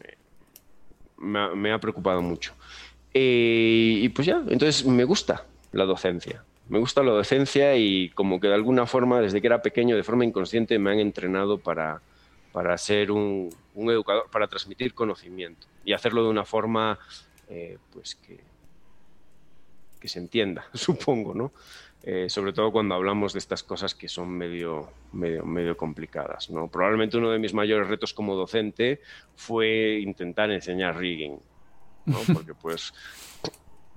[1.18, 2.54] me, ha preocupado mucho.
[3.14, 6.44] Eh, y pues ya, entonces me gusta la docencia.
[6.68, 10.04] Me gusta la docencia y como que de alguna forma, desde que era pequeño, de
[10.04, 12.02] forma inconsciente, me han entrenado para,
[12.52, 17.00] para ser un, educador, para transmitir conocimiento y hacerlo de una forma
[17.50, 18.40] eh, pues que,
[20.00, 21.52] que se entienda, supongo, ¿no?
[22.02, 26.50] Eh, sobre todo cuando hablamos de estas cosas que son medio, medio, medio complicadas.
[26.50, 26.68] ¿no?
[26.70, 29.02] Probablemente uno de mis mayores retos como docente
[29.36, 31.40] fue intentar enseñar rigging,
[32.06, 32.20] ¿no?
[32.34, 32.94] porque pues...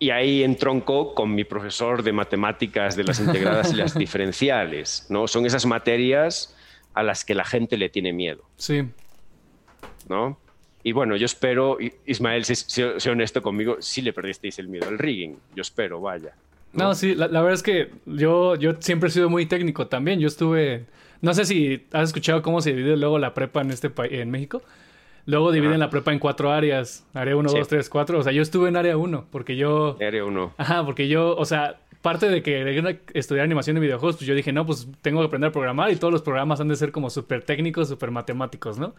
[0.00, 5.06] Y ahí entronco con mi profesor de matemáticas de las integradas y las diferenciales.
[5.08, 5.28] ¿no?
[5.28, 6.56] Son esas materias
[6.94, 8.42] a las que la gente le tiene miedo.
[8.56, 8.82] Sí.
[10.08, 10.40] ¿No?
[10.82, 15.38] Y bueno, yo espero, Ismael, sé honesto conmigo, sí le perdisteis el miedo al rigging.
[15.54, 16.34] Yo espero, vaya.
[16.72, 20.20] No, sí, la, verdad es que yo, yo siempre he sido muy técnico también.
[20.20, 20.86] Yo estuve.
[21.20, 24.62] No sé si has escuchado cómo se divide luego la prepa en este en México.
[25.24, 27.06] Luego dividen la prepa en cuatro áreas.
[27.14, 28.18] Área 1, 2, 3, 4.
[28.18, 29.96] O sea, yo estuve en área 1 porque yo...
[30.04, 30.54] Área 1.
[30.56, 34.52] Ajá, porque yo, o sea, parte de que estudiar animación de videojuegos, pues yo dije,
[34.52, 37.08] no, pues tengo que aprender a programar y todos los programas han de ser como
[37.08, 38.94] súper técnicos, súper matemáticos, ¿no?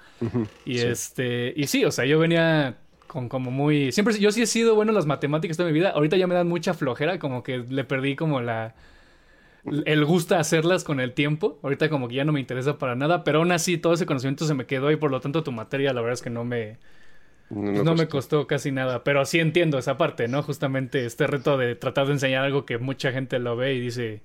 [0.66, 2.78] y este, y sí, o sea, yo venía
[3.14, 3.92] con como muy...
[3.92, 5.92] Siempre, yo sí he sido bueno en las matemáticas toda mi vida.
[5.92, 8.74] Ahorita ya me dan mucha flojera, como que le perdí como la...
[9.86, 11.60] El gusto de hacerlas con el tiempo.
[11.62, 14.48] Ahorita como que ya no me interesa para nada, pero aún así todo ese conocimiento
[14.48, 16.80] se me quedó y por lo tanto tu materia la verdad es que no me...
[17.52, 20.42] No, pues me costó casi nada, pero sí entiendo esa parte, ¿no?
[20.42, 24.24] Justamente este reto de tratar de enseñar algo que mucha gente lo ve y dice,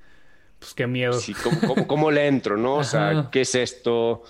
[0.58, 1.12] pues qué miedo.
[1.12, 1.34] Sí,
[1.86, 2.76] ¿cómo, le entro, no?
[2.76, 4.22] O sea, ¿qué es esto?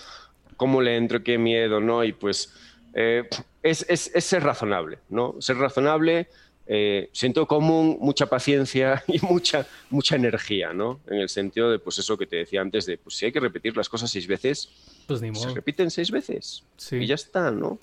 [0.56, 1.22] ¿Cómo le entro?
[1.22, 2.02] ¿Qué miedo, no?
[2.02, 2.52] Y pues
[2.92, 3.28] eh,
[3.70, 5.36] es, ser razonable, ¿no?
[5.40, 6.28] Ser razonable,
[6.66, 11.00] eh, siento común, mucha paciencia y mucha, mucha energía, ¿no?
[11.06, 13.40] En el sentido de, pues eso que te decía antes, de, pues si hay que
[13.40, 14.70] repetir las cosas seis veces,
[15.06, 17.78] pues ni se repiten seis veces y ya está, ¿no?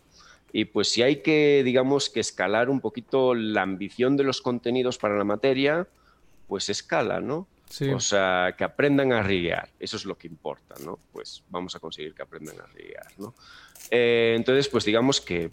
[0.53, 4.97] Y pues si hay que, digamos, que escalar un poquito la ambición de los contenidos
[4.97, 5.87] para la materia,
[6.47, 7.47] pues escala, ¿no?
[7.93, 10.99] O sea, que aprendan a riguear, eso es lo que importa, ¿no?
[11.11, 13.33] Pues vamos a conseguir que aprendan a riguear, ¿no?
[13.91, 15.49] Eh, entonces, pues digamos que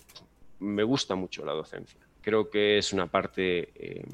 [0.60, 2.00] me gusta mucho la docencia.
[2.20, 4.04] Creo que es una parte, eh,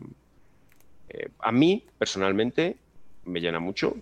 [1.11, 2.77] eh, a mí personalmente,
[3.25, 3.95] me llena mucho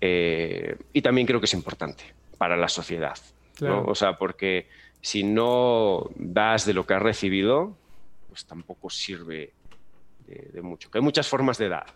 [0.00, 2.04] y también creo que es importante
[2.36, 3.16] para la sociedad.
[3.86, 4.68] O sea, porque
[5.00, 7.74] si no das de lo que has recibido,
[8.28, 9.54] pues tampoco sirve
[10.26, 10.90] de, de mucho.
[10.90, 11.86] Que hay muchas formas de dar,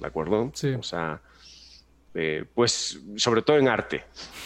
[0.00, 0.50] ¿de acuerdo?
[0.54, 0.74] Sí.
[0.74, 1.20] O sea,
[2.14, 4.04] eh, pues sobre todo en arte,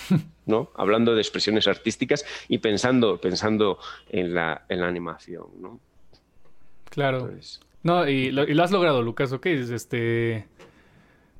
[0.46, 0.70] ¿no?
[0.74, 5.80] Hablando de expresiones artísticas y pensando, pensando en, la, en la animación, ¿no?
[6.90, 7.30] Claro.
[7.84, 9.46] no, y lo, y lo, has logrado, Lucas, ¿ok?
[9.46, 10.48] Este...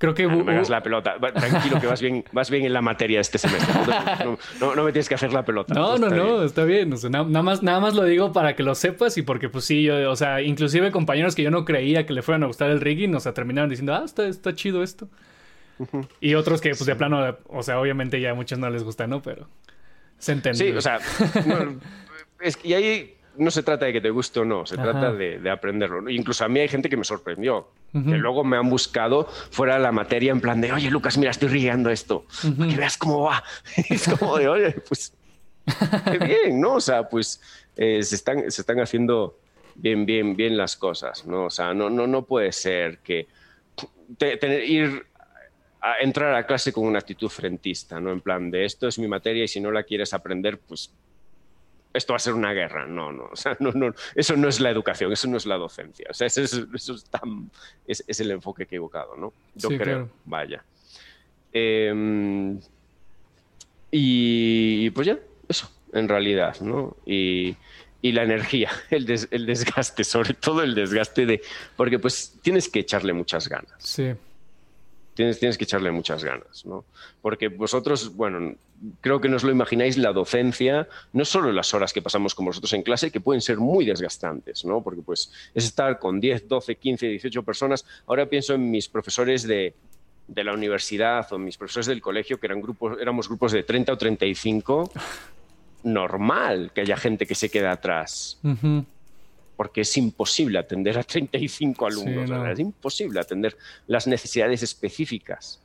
[0.01, 0.25] Creo que...
[0.25, 1.17] Ah, no me hagas la pelota.
[1.19, 3.75] Tranquilo que vas bien, vas bien en la materia este semestre.
[4.59, 5.75] No, no, me tienes que hacer la pelota.
[5.75, 6.95] No, no, no, está bien.
[7.11, 10.11] nada, más, nada más lo digo para que lo sepas y porque pues sí, yo,
[10.11, 13.15] o sea, inclusive compañeros que yo no creía que le fueran a gustar el rigging,
[13.15, 15.07] o sea, terminaron diciendo, ah, está, está chido esto.
[16.19, 19.07] Y otros que, pues, de plano, o sea, obviamente ya a muchos no les gusta,
[19.07, 19.21] ¿no?
[19.21, 19.49] Pero
[20.17, 20.65] se entiende.
[20.65, 20.99] Sí, o sea,
[22.41, 25.51] es que ahí no se trata de que te guste o no, se trata de,
[25.51, 26.09] aprenderlo.
[26.11, 29.81] Incluso a mí hay gente que me sorprendió, que luego me han buscado fuera de
[29.81, 32.27] la materia en plan de, oye, Lucas, mira, estoy riendo esto,
[32.57, 33.43] para que veas cómo va.
[33.89, 35.15] es como de, oye, pues,
[35.65, 36.75] qué bien, ¿no?
[36.75, 37.41] O sea, pues
[37.77, 39.39] eh, se, están, se están haciendo
[39.75, 41.47] bien, bien, bien las cosas, ¿no?
[41.47, 43.27] O sea, no, no, no puede ser que
[44.19, 45.07] tener, ir
[45.81, 48.13] a entrar a clase con una actitud frentista, ¿no?
[48.13, 50.93] En plan de esto es mi materia y si no la quieres aprender, pues
[51.93, 52.87] esto va a ser una guerra.
[52.87, 55.57] No, no, o sea, no, no, eso no es la educación, eso no es la
[55.57, 56.07] docencia.
[56.11, 57.51] O sea, eso es, eso es, tan,
[57.87, 59.33] es, es el enfoque equivocado, ¿no?
[59.55, 60.11] Yo Sí, creo, claro.
[60.25, 60.65] vaya.
[61.53, 62.57] Eh,
[63.91, 66.97] y pues ya, eso, en realidad, ¿no?
[67.05, 67.57] Y,
[68.03, 71.43] y la energía, el, des- el desgaste, sobre todo el desgaste de...
[71.77, 74.13] Porque pues tienes que echarle muchas ganas Sí.
[75.21, 76.87] Tienes, tienes que echarle muchas ganas, ¿no?
[77.21, 78.55] Porque vosotros, bueno,
[79.03, 82.47] creo que no os lo imagináis, la docencia, no solo las horas que pasamos con
[82.47, 84.83] vosotros en clase, que pueden ser muy desgastantes, ¿no?
[84.83, 87.85] Porque pues es estar con 10, 12, 15, 18 personas.
[88.07, 89.75] Ahora pienso en mis profesores de,
[90.27, 93.93] de la universidad o mis profesores del colegio, que eran grupos, éramos grupos de 30
[93.93, 94.91] o 35.
[95.83, 98.85] Normal que haya gente que se queda atrás Ujú.
[99.61, 102.31] Porque es imposible atender a 35 alumnos.
[102.31, 102.37] no.
[102.39, 102.53] ¿verdad?
[102.53, 105.61] Es imposible atender las necesidades específicas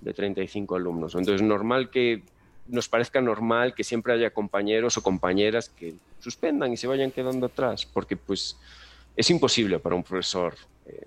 [0.00, 1.14] de 35 alumnos.
[1.14, 2.24] Entonces, es normal que
[2.66, 7.46] nos parezca normal que siempre haya compañeros o compañeras que suspendan y se vayan quedando
[7.46, 8.56] atrás, porque pues
[9.14, 10.56] es imposible para un profesor
[10.86, 11.06] eh,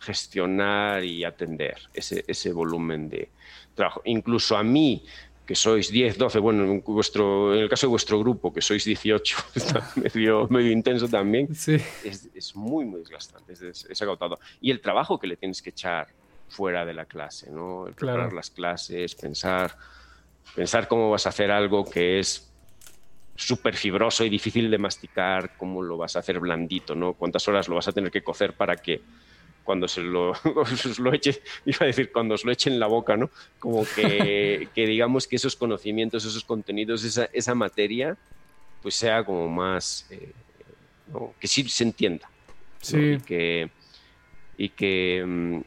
[0.00, 3.28] gestionar y atender ese, ese volumen de
[3.74, 4.00] trabajo.
[4.06, 5.04] Incluso a mí,
[5.46, 8.84] que sois 10, 12, bueno, en, vuestro, en el caso de vuestro grupo, que sois
[8.84, 11.76] 18, está medio, medio intenso también, Sí.
[12.04, 14.38] es, es muy, muy desgastante, es, agotado.
[14.60, 16.08] Y el trabajo que le tienes que echar
[16.48, 17.86] fuera de la clase, ¿no?
[17.86, 18.36] El preparar Claro.
[18.36, 19.76] las clases, pensar,
[20.54, 22.52] pensar cómo vas a hacer algo que es
[23.36, 27.12] súper fibroso y difícil de masticar, cómo lo vas a hacer blandito, ¿no?
[27.14, 29.02] Cuántas horas lo vas a tener que cocer para que
[29.66, 32.86] cuando se lo, os lo eche, iba a decir, cuando os lo eche en la
[32.86, 33.28] boca, ¿no?
[33.58, 38.16] Como que, que digamos que esos conocimientos, esos contenidos, esa, esa materia,
[38.80, 40.32] pues sea como más, eh,
[41.12, 41.34] ¿no?
[41.38, 42.28] que sí se entienda.
[42.28, 42.54] ¿no?
[42.80, 42.96] Sí.
[42.96, 43.70] Y que,
[44.56, 45.60] y que, mm,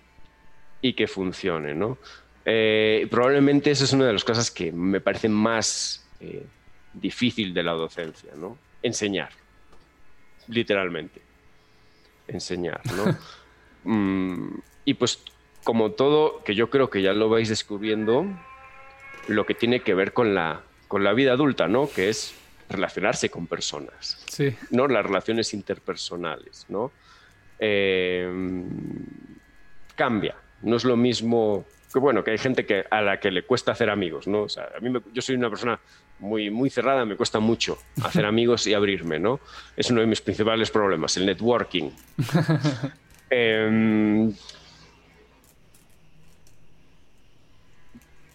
[0.81, 1.97] y que funcione, ¿no?
[2.45, 6.45] Eh, probablemente esa es una de las cosas que me parece más eh,
[6.93, 8.57] difícil de la docencia, ¿no?
[8.81, 9.31] Enseñar,
[10.47, 11.21] literalmente.
[12.27, 13.17] Enseñar, ¿no?
[13.91, 15.23] Mm, y pues
[15.63, 18.25] como todo, que yo creo que ya lo vais descubriendo,
[19.27, 21.89] lo que tiene que ver con la, con la vida adulta, ¿no?
[21.89, 22.35] Que es
[22.69, 24.23] relacionarse con personas.
[24.29, 24.55] Sí.
[24.69, 24.87] ¿no?
[24.87, 26.91] Las relaciones interpersonales, ¿no?
[27.57, 28.31] Eh,
[29.95, 30.35] cambia.
[30.61, 33.71] No es lo mismo que, bueno, que hay gente que, a la que le cuesta
[33.71, 34.43] hacer amigos, ¿no?
[34.43, 35.79] O sea, a mí me- yo soy una persona
[36.19, 39.39] muy, muy cerrada, me cuesta mucho hacer amigos y abrirme, ¿no?
[39.75, 41.89] Es uno de mis principales problemas, el networking.
[43.29, 44.33] Em,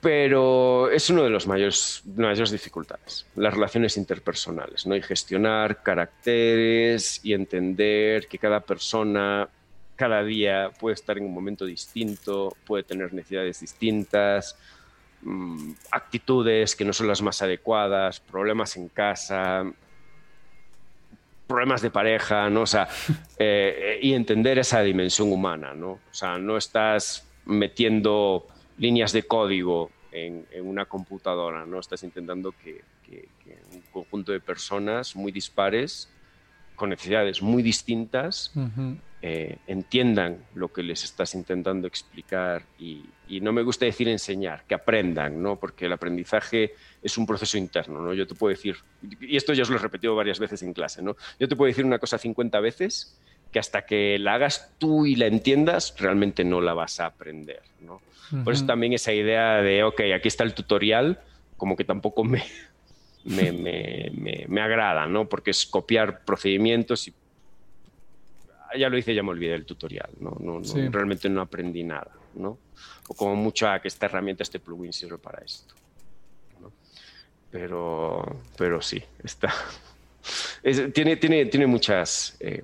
[0.00, 4.94] pero es uno de los mayores, mayores dificultades, las relaciones interpersonales, ¿no?
[4.94, 9.48] Y gestionar caracteres y entender que cada persona
[9.96, 14.56] cada día puede estar en un momento distinto, puede tener necesidades distintas,
[15.22, 19.64] mm, actitudes que no son las más adecuadas, problemas en casa,
[21.46, 22.62] problemas de pareja, ¿no?
[22.62, 22.88] O sea,
[23.38, 25.90] eh, y entender esa dimensión humana, ¿no?
[25.92, 28.46] O sea, no estás metiendo
[28.78, 31.80] líneas de código en, en una computadora, ¿no?
[31.80, 36.08] Estás intentando que, que- que un conjunto de personas muy dispares,
[36.76, 38.52] con necesidades muy distintas,
[39.22, 44.64] eh, entiendan lo que les estás intentando explicar y, y no me gusta decir enseñar,
[44.66, 45.58] que aprendan, ¿no?
[45.58, 48.12] Porque el aprendizaje es un proceso interno, ¿no?
[48.14, 51.02] Yo te puedo decir, y esto ya os lo he repetido varias veces en clase,
[51.02, 51.16] ¿no?
[51.38, 53.18] Yo te puedo decir una cosa 50 veces
[53.50, 57.62] que hasta que la hagas tú y la entiendas, realmente no la vas a aprender,
[57.78, 58.02] ¿no?
[58.44, 61.20] Por eso también esa idea de, ok, aquí está el tutorial,
[61.56, 62.42] como que tampoco me,
[63.24, 65.28] me, me, me- me agrada, ¿no?
[65.28, 67.14] Porque es copiar procedimientos y
[68.72, 70.36] Ah, ya lo hice, ya me olvidé del tutorial, ¿no?
[70.40, 70.88] No, no, Sí.
[70.88, 72.58] Realmente no aprendí nada, ¿no?
[73.08, 75.74] O como mucho a que esta herramienta, este plugin sirve para esto.
[76.60, 76.72] ¿no?
[77.50, 79.52] Pero, pero sí, está.
[80.62, 82.62] es- tiene, tiene, tiene muchas eh,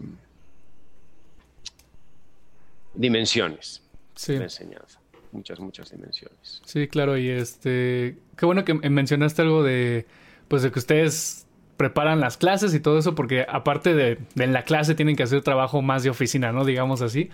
[2.94, 3.82] dimensiones
[4.14, 4.34] Sí.
[4.34, 4.98] de enseñanza.
[5.32, 6.60] Muchas, muchas dimensiones.
[6.66, 10.04] Sí, claro, y este, qué bueno que mencionaste algo de,
[10.48, 11.46] pues de que ustedes
[11.76, 15.22] preparan las clases y todo eso, porque aparte de, de en la clase tienen que
[15.22, 16.64] hacer trabajo más de oficina, ¿no?
[16.64, 17.30] Digamos así.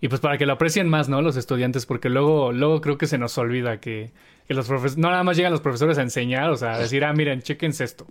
[0.00, 1.22] Y pues para que lo aprecien más, ¿no?
[1.22, 4.10] Los estudiantes, porque luego, luego creo que se nos olvida que,
[4.46, 7.04] que los profesores, no nada más llegan los profesores a enseñar, o sea, a decir,
[7.04, 8.06] ah, miren, chequense esto.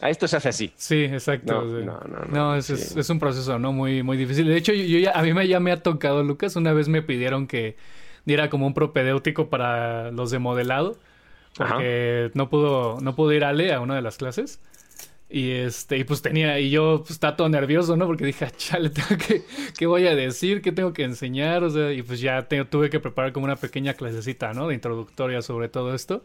[0.00, 0.72] A esto se hace así.
[0.76, 1.62] Sí, exacto.
[1.62, 3.00] No, no, no, no, No, es, es- sí.
[3.00, 3.72] es un proceso, ¿no?
[3.72, 4.46] Muy, muy difícil.
[4.48, 6.88] De hecho, yo, yo ya, a mí me, ya me ha tocado, Lucas, una vez
[6.88, 7.76] me pidieron que
[8.24, 10.96] diera como un propedéutico para los de modelado,
[11.56, 14.60] porque no pudo, no pudo ir Ale a una de las clases.
[15.30, 18.06] Y este, y pues tenía, y yo pues estaba todo nervioso, ¿no?
[18.06, 19.42] Porque dije, "Ah, chale, tengo que,
[19.76, 20.62] ¿qué voy a decir?
[20.62, 21.64] ¿Qué tengo que enseñar?
[21.64, 24.68] O sea, y pues ya te- tuve que preparar como una pequeña clasecita, ¿no?
[24.68, 26.24] De introductoria sobre todo esto.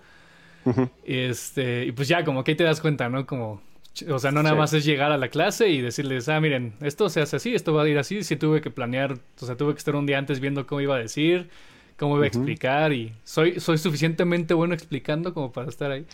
[1.06, 3.26] Y este, y pues ya como que ahí te das cuenta, ¿no?
[3.26, 3.62] Como
[4.10, 7.10] O sea, no nada más es llegar a la clase y decirles, ah, miren, esto
[7.10, 8.24] se hace así, esto va a ir así.
[8.24, 10.96] Sí tuve que planear, o sea, tuve que estar un día antes viendo cómo iba
[10.96, 11.50] a decir,
[11.98, 16.06] cómo iba a explicar y soy, soy suficientemente bueno explicando como para estar ahí.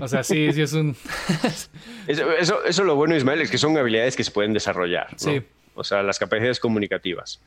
[0.00, 0.96] O sea, sí, sí es un...
[2.06, 5.08] eso, eso, eso, lo bueno, Ismael, es que son habilidades que se pueden desarrollar.
[5.16, 5.42] Sí.
[5.74, 7.40] O sea, las capacidades comunicativas.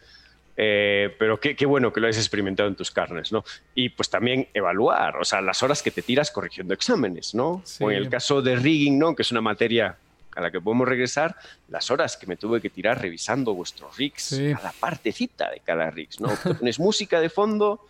[0.56, 3.44] Eh, pero qué, qué, bueno que lo hayas experimentado en tus carnes, ¿no?
[3.74, 7.64] Y pues también evaluar, o sea, las horas que te tiras corrigiendo exámenes, ¿no?
[7.80, 9.16] O en el caso de rigging, ¿no?
[9.16, 9.98] Que es una materia
[10.36, 11.36] a la que podemos regresar,
[11.70, 16.20] las horas que me tuve que tirar revisando vuestros rigs, cada partecita de cada rigs,
[16.20, 16.30] ¿no?
[16.60, 17.86] Pones música de fondo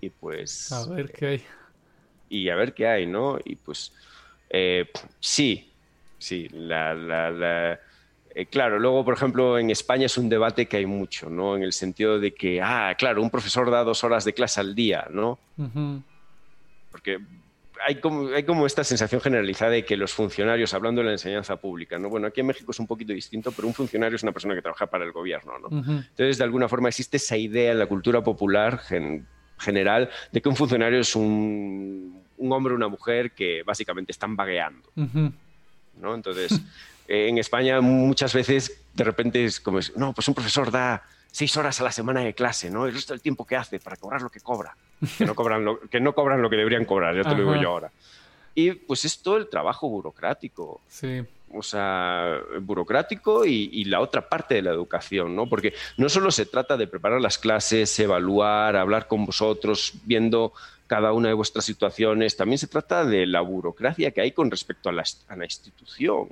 [0.00, 0.70] y pues...
[0.72, 1.44] A ver qué hay.
[2.28, 3.38] Y a ver qué hay, ¿no?
[3.44, 3.92] Y pues
[4.50, 5.72] eh, sí,
[6.18, 7.78] sí, la, la
[8.38, 11.56] eh, claro, luego, por ejemplo, en España es un debate que hay mucho, ¿no?
[11.56, 14.76] En el sentido de que, ah, claro, un profesor da dos horas de clase al
[14.76, 15.40] día, ¿no?
[16.92, 17.18] Porque
[17.84, 21.56] hay como, hay como esta sensación generalizada de que los funcionarios, hablando de la enseñanza
[21.56, 22.10] pública, ¿no?
[22.10, 24.62] Bueno, aquí en México es un poquito distinto, pero un funcionario es una persona que
[24.62, 25.68] trabaja para el gobierno, ¿no?
[25.76, 28.80] Entonces, de alguna forma existe esa idea en la cultura popular
[29.58, 34.36] general de que un funcionario es un, un hombre o una mujer que básicamente están
[34.36, 34.90] vagueando,
[36.00, 36.14] ¿no?
[36.14, 36.60] Entonces...
[37.08, 41.80] en España muchas veces de repente es como, no, pues un profesor da seis horas
[41.80, 42.86] a la semana de clase, ¿no?
[42.86, 44.76] El resto del tiempo que hace para cobrar lo que cobra,
[45.16, 47.56] que no cobran lo que, no cobran lo que deberían cobrar, ya te lo digo
[47.56, 47.90] yo ahora.
[48.54, 50.80] Y pues es todo el trabajo burocrático.
[50.88, 51.24] Sí.
[51.52, 55.48] O sea, burocrático y, y, la otra parte de la educación, ¿no?
[55.48, 60.52] Porque no solo se trata de preparar las clases, evaluar, hablar con vosotros, viendo
[60.88, 64.88] cada una de vuestras situaciones, también se trata de la burocracia que hay con respecto
[64.88, 66.28] a la, a la institución.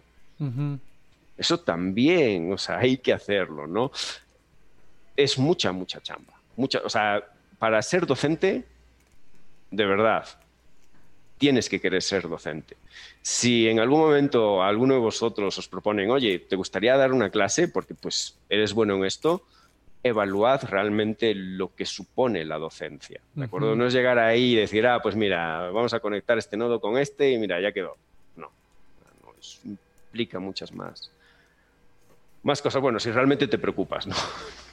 [1.36, 3.92] Eso también, o sea, hay que hacerlo, ¿no?
[5.14, 6.32] Es mucha, mucha chamba.
[6.56, 7.22] Mucha, o sea,
[7.58, 8.64] para ser docente,
[9.70, 10.26] de verdad,
[11.36, 12.76] tienes que querer ser docente.
[13.22, 17.68] Si en algún momento alguno de vosotros os proponen, oye, ¿te gustaría dar una clase?
[17.68, 19.42] Porque pues eres bueno en esto,
[20.02, 23.20] evaluad realmente lo que supone la docencia.
[23.34, 23.74] ¿De acuerdo?
[23.74, 26.98] No es llegar ahí y decir, ah, pues mira, vamos a conectar este nodo con
[26.98, 27.96] este y mira, ya quedó.
[28.36, 28.50] No,
[29.64, 29.78] un
[30.40, 31.10] muchas más.
[32.42, 34.14] Más cosas, bueno, si realmente te preocupas, ¿no?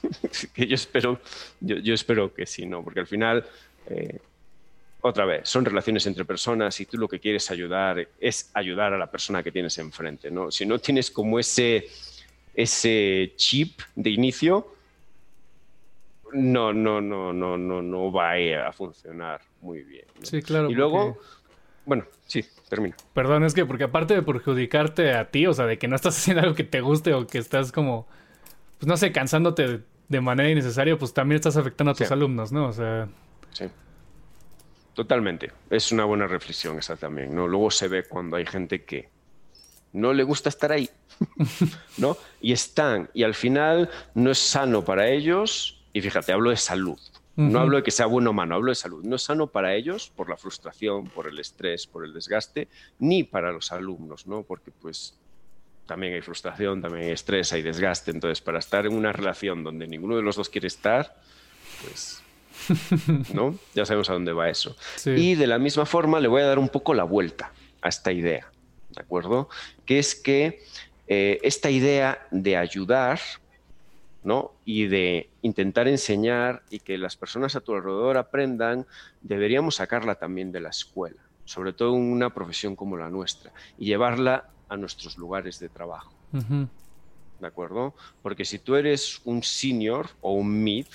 [0.54, 1.18] que yo espero,
[1.60, 2.84] yo, espero que sí, ¿no?
[2.84, 3.44] Porque al final,
[3.88, 4.20] eh,
[5.06, 8.98] otra vez, son relaciones entre personas y tú lo que quieres ayudar es ayudar a
[8.98, 10.50] la persona que tienes enfrente, ¿no?
[10.50, 11.88] Si no tienes como ese,
[12.54, 14.74] ese chip de inicio,
[16.32, 18.32] no, no, no, no, no, no va
[18.66, 20.06] a funcionar muy bien.
[20.22, 20.70] Sí, claro.
[20.70, 21.18] Y luego,
[21.84, 22.96] bueno, sí, termino.
[23.12, 26.16] Perdón, es que porque aparte de perjudicarte a ti, o sea, de que no estás
[26.18, 28.06] haciendo algo que te guste o que estás como,
[28.78, 32.68] pues no sé, cansándote de manera innecesaria, pues también estás afectando a tus alumnos, ¿no?
[32.68, 33.06] O sea.
[33.50, 33.66] Sí.
[34.94, 35.52] Totalmente.
[35.70, 37.48] Es una buena reflexión esa también, ¿no?
[37.48, 39.08] Luego se ve cuando hay gente que
[39.92, 40.88] no le gusta estar ahí,
[41.98, 42.16] ¿no?
[42.40, 46.98] Y están, y al final no es sano para ellos, y fíjate, hablo de salud,
[47.36, 49.02] no hablo de que sea bueno o malo, hablo de salud.
[49.04, 52.68] No es sano para ellos por la frustración, por el estrés, por el desgaste,
[53.00, 54.44] ni para los alumnos, ¿no?
[54.44, 55.18] Porque pues
[55.86, 58.12] también hay frustración, también hay estrés, hay desgaste.
[58.12, 61.16] Entonces, para estar en una relación donde ninguno de los dos quiere estar,
[61.82, 62.22] pues
[63.34, 63.56] ¿no?
[63.74, 64.76] Ya sabemos a dónde va eso.
[65.04, 67.52] Y de la misma forma le voy a dar un poco la vuelta
[67.82, 68.50] a esta idea,
[68.90, 69.48] ¿de acuerdo?
[69.84, 70.62] Que es que
[71.06, 73.20] eh, esta idea de ayudar
[74.64, 78.86] y de intentar enseñar y que las personas a tu alrededor aprendan,
[79.20, 83.84] deberíamos sacarla también de la escuela, sobre todo en una profesión como la nuestra, y
[83.84, 86.14] llevarla a nuestros lugares de trabajo.
[86.32, 87.94] ¿De acuerdo?
[88.22, 90.86] Porque si tú eres un senior o un mid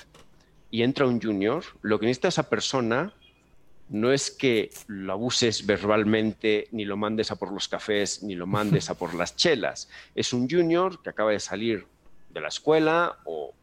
[0.71, 3.13] y entra un junior, lo que necesita esa persona
[3.89, 8.45] no es que lo abuses verbalmente, ni lo mandes a por los cafés, ni lo
[8.45, 9.89] mandes a por las chelas.
[10.13, 11.87] Es un junior que acaba de salir
[12.29, 13.53] de la escuela o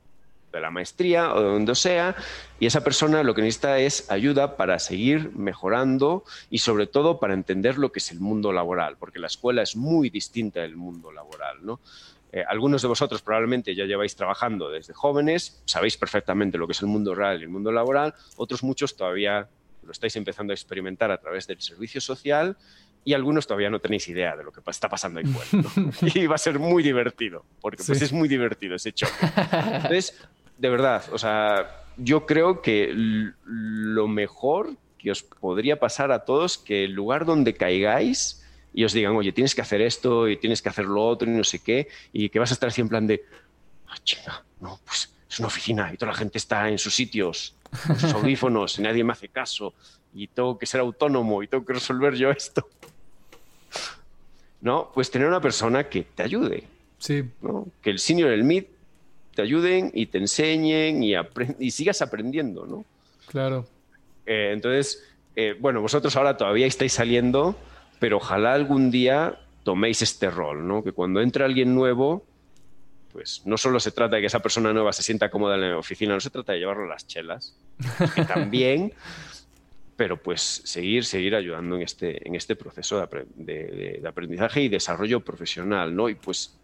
[0.52, 2.16] de la maestría o de donde sea,
[2.58, 7.34] y esa persona lo que necesita es ayuda para seguir mejorando y sobre todo para
[7.34, 11.12] entender lo que es el mundo laboral, porque la escuela es muy distinta del mundo
[11.12, 11.80] laboral, ¿no?
[12.36, 16.82] Eh, algunos de vosotros probablemente ya lleváis trabajando desde jóvenes, sabéis perfectamente lo que es
[16.82, 19.48] el mundo real y el mundo laboral, otros muchos todavía
[19.82, 22.54] lo estáis empezando a experimentar a través del servicio social
[23.06, 25.66] y algunos todavía no tenéis idea de lo que está pasando ahí fuera.
[26.14, 29.14] y va a ser muy divertido, porque pues es muy divertido ese choque.
[29.72, 30.14] Entonces,
[30.58, 32.92] de verdad, o sea, yo creo que
[33.46, 38.45] lo mejor que os podría pasar a todos, que el lugar donde caigáis
[38.76, 41.32] y os digan, oye, tienes que hacer esto y tienes que hacer lo otro y
[41.32, 43.24] no sé qué, y que vas a estar así en plan de,
[43.88, 47.54] ah, chinga, no, pues es una oficina y toda la gente está en sus sitios,
[47.86, 49.72] con sus audífonos y nadie me hace caso
[50.14, 52.68] y tengo que ser autónomo y tengo que resolver yo esto.
[54.60, 54.90] ¿no?
[54.92, 56.64] Pues tener una persona que te ayude.
[56.98, 57.24] Sí.
[57.40, 57.68] ¿no?
[57.80, 58.64] Que el senior y el mid
[59.34, 61.14] te ayuden y te enseñen y,
[61.58, 62.84] y sigas aprendiendo, ¿no?
[63.28, 63.66] Claro.
[64.26, 65.02] Eh, entonces,
[65.34, 67.56] eh, bueno, vosotros ahora todavía estáis saliendo,
[67.98, 70.84] pero ojalá algún día toméis este rol, ¿no?
[70.84, 72.24] Que cuando entre alguien nuevo,
[73.12, 75.78] pues no solo se trata de que esa persona nueva se sienta cómoda en la
[75.78, 77.56] oficina, no se trata de llevarlo a las chelas,
[78.14, 78.92] que también,
[79.96, 85.96] pero pues seguir, seguir ayudando en este, en este proceso de, aprendizaje y desarrollo profesional,
[85.96, 86.08] ¿no?
[86.08, 86.58] Y pues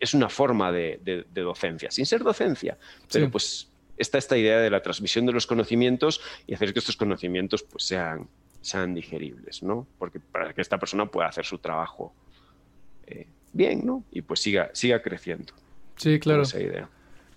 [0.00, 2.76] es una forma de, docencia, sin ser docencia,
[3.10, 6.96] pero pues está esta idea de la transmisión de los conocimientos y hacer que estos
[6.96, 8.28] conocimientos pues sean,
[8.64, 9.86] sean digeribles, ¿no?
[9.98, 12.14] Porque para que esta persona pueda hacer su trabajo
[13.06, 14.02] eh, bien, ¿no?
[14.10, 15.52] Y pues siga, siga creciendo.
[15.96, 16.42] Sí, claro.
[16.42, 16.88] Esa idea.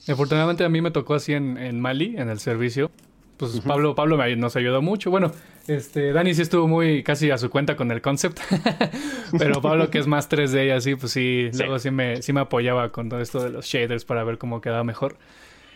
[0.08, 2.92] Afortunadamente a mí me tocó así en, en Mali, en el servicio.
[3.36, 5.12] Pues Pablo, Pablo nos ayudó mucho.
[5.12, 5.32] Bueno,
[5.68, 8.40] este, Dani sí estuvo muy casi a su cuenta con el concept.
[9.38, 12.40] Pero Pablo, que es más 3D y así, pues sí, luego sí me, sí me
[12.40, 15.18] apoyaba con todo esto de los shaders para ver cómo quedaba mejor.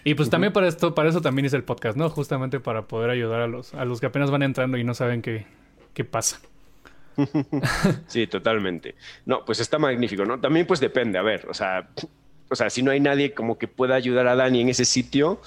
[0.03, 2.09] Y pues también para esto, para eso también es el podcast, ¿no?
[2.09, 5.21] Justamente para poder ayudar a los, a los que apenas van entrando y no saben
[5.21, 5.45] qué,
[5.93, 6.39] qué pasa.
[8.07, 8.95] sí, totalmente.
[9.25, 10.39] No, pues está magnífico, ¿no?
[10.39, 11.89] También pues depende, a ver, o sea,
[12.49, 15.39] o sea, si no hay nadie como que pueda ayudar a Dani en ese sitio,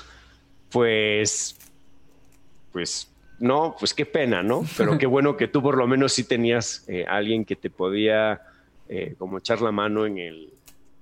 [0.70, 1.56] pues,
[2.72, 4.64] pues, no, pues qué pena, ¿no?
[4.76, 8.40] Pero qué bueno que tú por lo menos sí tenías eh, alguien que te podía
[8.88, 10.50] eh, como echar la mano en el,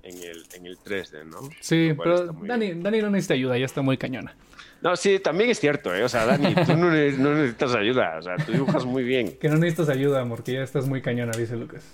[0.03, 1.49] en el, en el 3D, ¿no?
[1.61, 4.35] Sí, pero Dani, Dani, no necesita ayuda, ya está muy cañona.
[4.81, 6.03] No, sí, también es cierto, ¿eh?
[6.03, 9.37] O sea, Dani, tú no, necesitas ayuda, o sea, tú dibujas muy bien.
[9.39, 11.85] Que no necesitas ayuda, porque ya estás muy cañona, dice Lucas.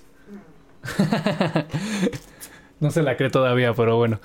[2.81, 4.21] no se la cree todavía, pero bueno.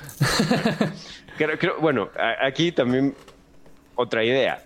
[1.38, 2.10] creo, bueno,
[2.42, 3.16] aquí también
[3.96, 4.64] otra idea.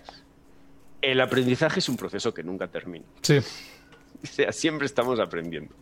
[1.01, 3.05] El aprendizaje es un proceso que nunca termina.
[3.21, 3.37] Sí.
[3.37, 5.73] O sea, siempre estamos aprendiendo.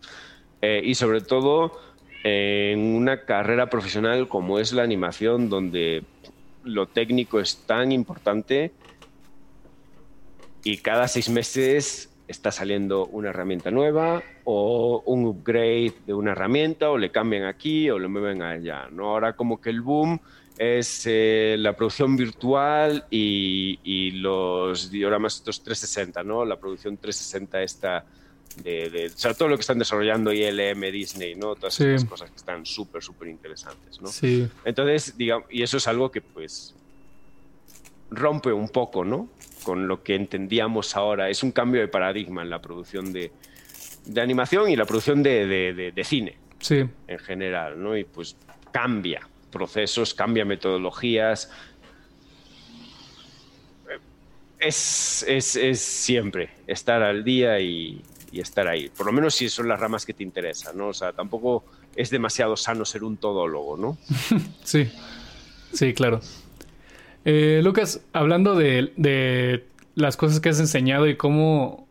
[0.62, 1.74] Eh, y sobre todo
[2.28, 6.04] en una carrera profesional como es la animación, donde
[6.64, 8.72] lo técnico es tan importante
[10.64, 16.90] y cada seis meses está saliendo una herramienta nueva o un upgrade de una herramienta
[16.90, 18.88] o le cambian aquí o le mueven allá.
[18.92, 19.10] ¿no?
[19.10, 20.20] Ahora como que el boom
[20.58, 26.46] es eh, la producción virtual y, y, los dioramas estos 360, ¿no?
[26.46, 28.06] La producción 360 esta
[28.64, 31.56] de, o sea, todo lo que están desarrollando ILM, Disney, ¿no?
[31.56, 34.08] Todas esas cosas que están súper, súper interesantes, ¿no?
[34.08, 34.48] Sí.
[34.64, 36.74] Entonces, digamos, y eso es algo que pues
[38.10, 39.30] rompe un poco, ¿no?
[39.64, 41.30] Con lo que entendíamos ahora.
[41.30, 43.32] Es un cambio de paradigma en la producción de,
[44.06, 46.38] de animación y la producción de, de, cine.
[46.60, 46.86] Sí.
[47.08, 47.98] En general, ¿no?
[47.98, 48.38] Y pues
[48.72, 51.52] cambia procesos, cambia metodologías.
[54.60, 58.02] Es, es, es siempre estar al día y,
[58.36, 58.90] y estar ahí.
[58.90, 60.90] Por lo menos si son las ramas que te interesan, ¿no?
[60.90, 61.64] O sea, tampoco
[61.96, 63.98] es demasiado sano ser un todólogo, ¿no?
[64.64, 64.92] sí,
[65.72, 66.20] sí, claro.
[67.24, 69.64] Eh, Lucas, hablando de,
[69.96, 71.88] las cosas que has enseñado y cómo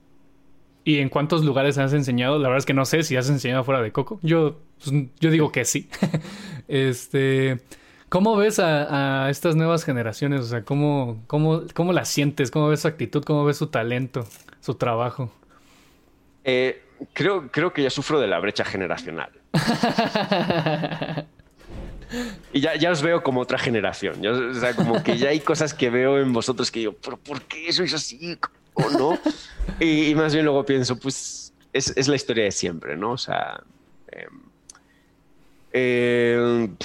[0.84, 3.64] y en cuántos lugares has enseñado, la verdad es que no sé si has enseñado
[3.64, 4.20] fuera de Coco.
[4.22, 5.88] Yo, pues, yo digo que sí.
[6.68, 7.59] este,
[8.11, 10.42] ¿cómo ves a, estas nuevas generaciones?
[10.42, 12.51] O sea, ¿cómo, cómo, cómo las sientes?
[12.51, 13.24] ¿Cómo ves su actitud?
[13.24, 14.26] ¿Cómo ves su talento,
[14.61, 15.32] su trabajo?
[16.45, 16.82] Eh,
[17.12, 19.30] creo, creo que ya sufro de la brecha generacional.
[22.53, 24.24] y ya, ya os veo como otra generación.
[24.26, 27.42] o sea, como que ya hay cosas que veo en vosotros que digo, ¿pero por
[27.42, 28.38] qué sois así?
[28.74, 29.18] ¿O no?
[29.80, 33.12] Y, más bien luego pienso, pues es, es, la historia de siempre, ¿no?
[33.12, 33.62] O sea.
[34.12, 34.40] Em,
[35.72, 36.76] em,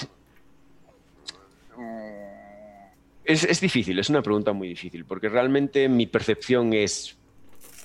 [3.26, 7.18] es, es difícil, es una pregunta muy difícil, porque realmente mi percepción es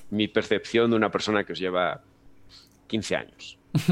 [0.09, 2.01] mi percepción de una persona que os lleva
[2.87, 3.57] 15 años.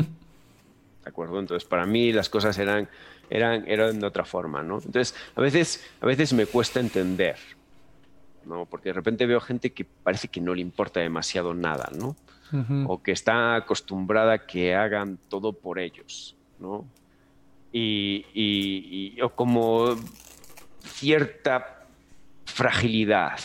[1.03, 1.39] ¿De acuerdo?
[1.39, 2.87] Entonces, para mí las cosas eran,
[3.29, 4.75] eran, eran de otra forma, ¿no?
[4.75, 7.37] Entonces, a veces, a veces me cuesta entender,
[8.45, 8.65] ¿no?
[8.65, 12.15] Porque de repente veo gente que parece que no le importa demasiado nada, ¿no?
[12.87, 16.85] O que está acostumbrada a que hagan todo por ellos, ¿no?
[17.71, 19.95] Y, y, o como
[20.83, 21.87] cierta
[22.45, 23.39] fragilidad,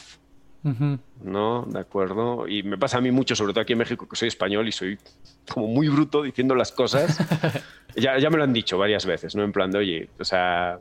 [0.62, 1.64] ¿no?
[1.66, 2.48] ¿De acuerdo?
[2.48, 4.72] Y me pasa a mí mucho, sobre todo aquí en México, que soy español y
[4.72, 4.98] soy
[5.52, 7.18] como muy bruto diciendo las cosas.
[7.96, 9.44] ya, ya me lo han dicho varias veces, ¿no?
[9.44, 10.78] En plan de, oye, o sea,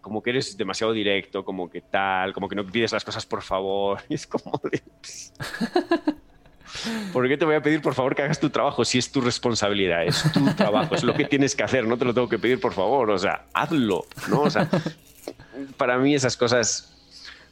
[0.00, 3.42] como que eres demasiado directo, como que tal, como que no pides las cosas por
[3.42, 4.02] favor.
[4.08, 4.82] Y es como de...
[7.12, 9.20] ¿Por qué te voy a pedir por favor que hagas tu trabajo si es tu
[9.20, 12.38] responsabilidad, es tu trabajo, es lo que tienes que hacer, no te lo tengo que
[12.38, 14.42] pedir por favor, o sea, hazlo, ¿no?
[14.42, 14.68] O sea,
[15.76, 16.93] para mí esas cosas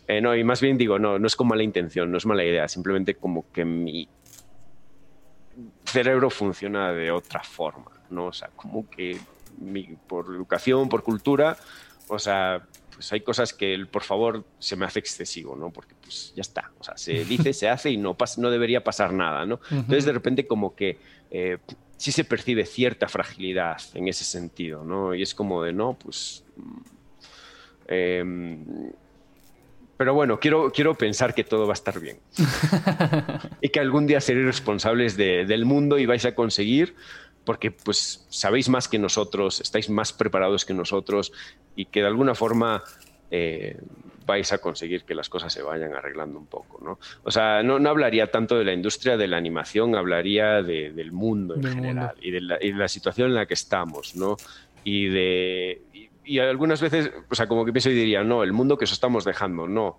[0.09, 2.45] eh, no, y más bien digo, no, no es con mala intención, no es mala
[2.45, 4.09] idea, simplemente como que mi
[5.85, 8.27] cerebro funciona de otra forma, ¿no?
[8.27, 9.19] O sea, como que
[10.09, 11.57] por educación, por cultura,
[12.09, 12.63] o sea,
[12.95, 15.71] pues hay cosas que, por favor, se me hace excesivo, ¿no?
[15.71, 18.83] Porque pues ya está, o sea, se dice, se hace y no, pasa, no debería
[18.83, 19.61] pasar nada, ¿no?
[19.71, 20.99] Entonces, de repente, como que
[21.31, 21.59] eh,
[21.97, 25.15] sí se percibe cierta fragilidad en ese sentido, ¿no?
[25.15, 26.45] Y es como de, no, pues...
[27.89, 28.25] Eh,
[30.03, 32.19] pero bueno, quiero, quiero pensar que todo va a estar bien.
[33.61, 36.97] y que algún día seréis responsables del mundo y vais a conseguir,
[37.45, 41.33] porque pues sabéis más que nosotros, estáis más preparados que nosotros
[41.77, 42.83] y que de alguna forma
[43.31, 43.79] eh,
[44.27, 46.81] vais a conseguir que las cosas se vayan arreglando un poco.
[46.83, 46.99] ¿no?
[47.23, 51.63] O sea, no, hablaría tanto de la industria de la animación, hablaría del mundo en
[51.63, 54.17] general Y, de la, situación en la que estamos.
[54.17, 54.37] ¿no?
[54.83, 56.09] Y de, y
[56.41, 59.25] algunas veces, o sea, como que pienso y diría, no, el mundo que os estamos
[59.25, 59.99] dejando, no.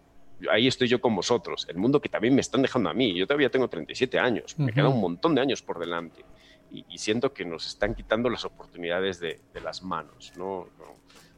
[0.51, 3.13] Ahí estoy yo con vosotros, el mundo que también me están dejando a mí.
[3.17, 6.25] Yo todavía tengo 37 años, me queda un montón de años por delante.
[6.71, 10.67] Y, siento que nos están quitando las oportunidades de, las manos, ¿no?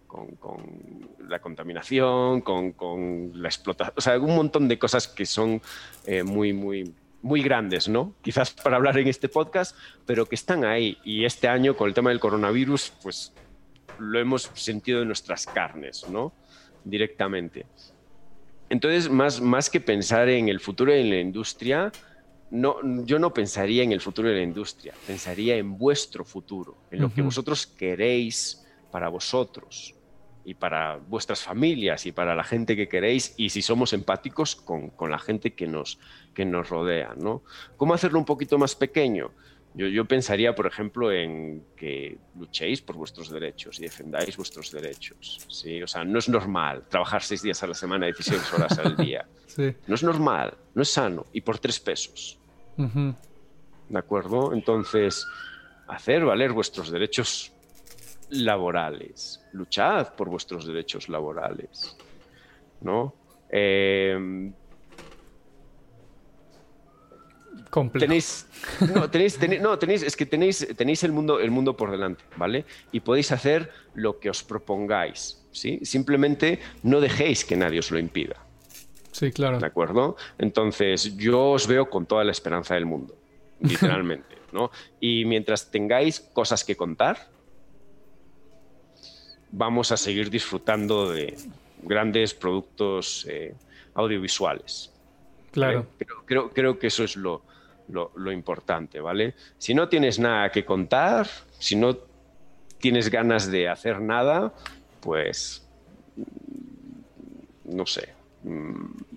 [0.08, 5.62] Con, la contaminación, con, la explotación, o sea, un montón de cosas que son
[6.06, 8.14] eh, muy, muy, muy grandes, ¿no?
[8.22, 9.76] Quizás para hablar en este podcast,
[10.06, 10.98] pero que están ahí.
[11.04, 13.34] Y este año, con el tema del coronavirus, pues
[14.00, 16.34] lo hemos sentido en nuestras carnes, ¿no?
[16.84, 17.66] Directamente.
[18.70, 21.92] Entonces, más, más que pensar en el futuro de la industria,
[22.52, 27.02] no, yo no pensaría en el futuro de la industria, pensaría en vuestro futuro, en
[27.02, 29.96] lo que vosotros queréis para vosotros
[30.46, 34.92] y para vuestras familias y para la gente que queréis y si somos empáticos con,
[34.92, 36.00] con la gente que nos,
[36.34, 37.16] que nos rodea.
[37.18, 37.42] ¿no?
[37.78, 39.32] ¿Cómo hacerlo un poquito más pequeño?
[39.76, 45.46] Yo, pensaría, por ejemplo, en que luchéis por vuestros derechos y defendáis vuestros derechos.
[45.50, 45.84] ¿sí?
[45.84, 49.28] O sea, no es normal trabajar seis días a la semana, 16 horas al día.
[49.86, 51.26] No es normal, no es sano.
[51.34, 52.40] Y por tres pesos.
[52.78, 54.54] ¿De acuerdo?
[54.54, 55.26] Entonces,
[55.88, 57.52] hacer valer vuestros derechos
[58.30, 59.44] laborales.
[59.52, 61.98] Luchad por vuestros derechos laborales.
[62.80, 63.14] ¿No?
[63.50, 64.52] Eh,
[68.00, 68.48] Tenéis,
[68.94, 72.64] no, tenéis, no, tenéis, es que tenéis, tenéis el, mundo, el mundo por delante, ¿vale?
[72.94, 75.80] Y podéis hacer lo que os propongáis, ¿sí?
[75.84, 78.38] Simplemente no dejéis que nadie os lo impida.
[79.12, 79.60] Sí, claro.
[79.60, 80.16] ¿De acuerdo?
[80.38, 83.18] Entonces, yo os veo con toda la esperanza del mundo,
[83.60, 84.72] literalmente, ¿no?
[85.02, 87.28] Y mientras tengáis cosas que contar,
[89.52, 91.36] vamos a seguir disfrutando de
[91.84, 93.54] grandes productos eh,
[93.94, 94.92] audiovisuales.
[95.52, 95.88] Claro.
[96.26, 97.42] creo, creo, que eso es lo,
[97.90, 99.36] lo, importante, ¿vale?
[99.58, 101.28] Si no tienes nada que contar,
[101.60, 101.98] si no
[102.80, 104.54] tienes ganas de hacer nada,
[105.02, 105.68] pues
[107.66, 108.10] no sé.
[108.44, 109.16] Mm,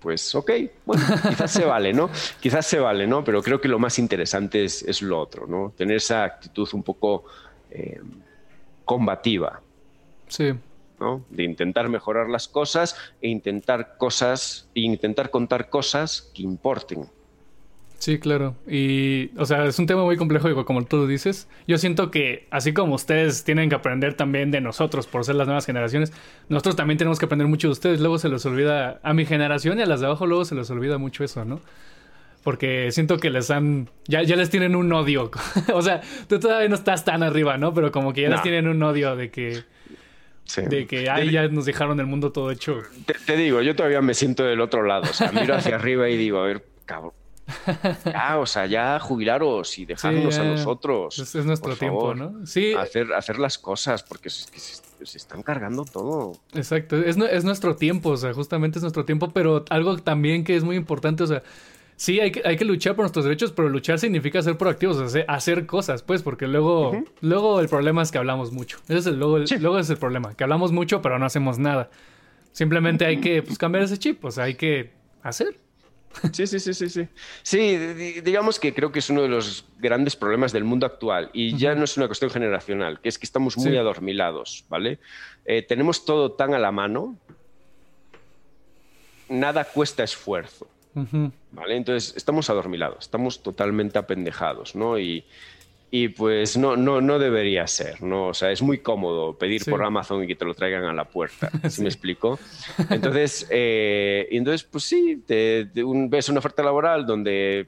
[0.00, 0.50] pues ok,
[0.84, 2.08] bueno, quizás se vale, ¿no?
[2.40, 3.24] Quizás se vale, ¿no?
[3.24, 5.72] Pero creo que lo más interesante es, lo otro, ¿no?
[5.76, 7.24] Tener esa actitud un poco
[7.70, 8.00] eh,
[8.84, 9.60] combativa.
[10.28, 10.54] Sí.
[11.30, 17.06] De intentar mejorar las cosas e intentar cosas, e intentar contar cosas que importen.
[17.98, 18.54] Sí, claro.
[18.68, 21.48] Y, o sea, es un tema muy complejo, como tú dices.
[21.66, 25.46] Yo siento que, así como ustedes tienen que aprender también de nosotros por ser las
[25.46, 26.12] nuevas generaciones,
[26.48, 28.00] nosotros también tenemos que aprender mucho de ustedes.
[28.00, 30.70] Luego se les olvida, a mi generación y a las de abajo, luego se les
[30.70, 31.60] olvida mucho eso, ¿no?
[32.44, 33.90] Porque siento que les han.
[34.06, 35.30] Ya, ya les tienen un odio.
[35.74, 37.74] o sea, tú todavía no estás tan arriba, ¿no?
[37.74, 39.64] Pero como que ya les tienen un odio de que.
[40.68, 42.82] De que ahí ya nos dejaron el mundo todo hecho.
[43.26, 45.02] Te, digo, yo todavía me siento del otro lado.
[45.10, 47.12] O sea, miro hacia arriba y digo, a ver, cabrón.
[48.04, 51.18] Ya, o sea, ya jubilaros y dejarnos a nosotros.
[51.18, 52.44] Es, nuestro tiempo, ¿no?
[52.46, 52.74] Sí.
[52.74, 56.32] Hacer, hacer las cosas, porque se, se, están cargando todo.
[56.54, 60.56] Exacto, es, es nuestro tiempo, o sea, justamente es nuestro tiempo, pero algo también que
[60.56, 61.42] es muy importante, o sea,
[61.96, 65.24] sí, hay que, hay que luchar por nuestros derechos, pero luchar significa ser proactivos, hacer,
[65.28, 68.78] hacer cosas, pues, porque luego, luego el problema es que hablamos mucho.
[68.84, 71.90] Ese es el, luego, luego es el problema, que hablamos mucho, pero no hacemos nada.
[72.52, 74.92] Simplemente hay que pues, cambiar ese chip, o sea, hay que
[75.22, 75.58] hacer.
[76.32, 77.08] Sí, sí, sí, sí, sí.
[77.42, 77.76] Sí,
[78.22, 81.74] digamos que creo que es uno de los grandes problemas del mundo actual y ya
[81.74, 84.98] no es una cuestión generacional, que es que estamos muy adormilados, ¿vale?
[85.44, 87.18] Eh, tenemos todo tan a la mano,
[89.28, 90.68] nada cuesta esfuerzo.
[91.52, 91.76] ¿Vale?
[91.76, 94.98] Entonces, estamos adormilados, estamos totalmente apendejados, ¿no?
[94.98, 95.24] Y,
[96.16, 98.28] pues no, no, no debería ser, ¿no?
[98.28, 101.06] O sea, es muy cómodo pedir por Amazon y que te lo traigan a la
[101.06, 102.38] puerta, ¿sí, me explico?
[102.90, 107.66] Entonces, eh, entonces pues sí, te, ves una oferta laboral donde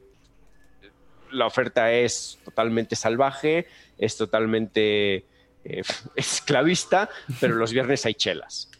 [1.30, 3.66] la oferta es totalmente salvaje,
[3.96, 5.24] es totalmente
[5.64, 5.82] eh,
[6.16, 7.08] esclavista,
[7.40, 8.70] pero los viernes hay chelas.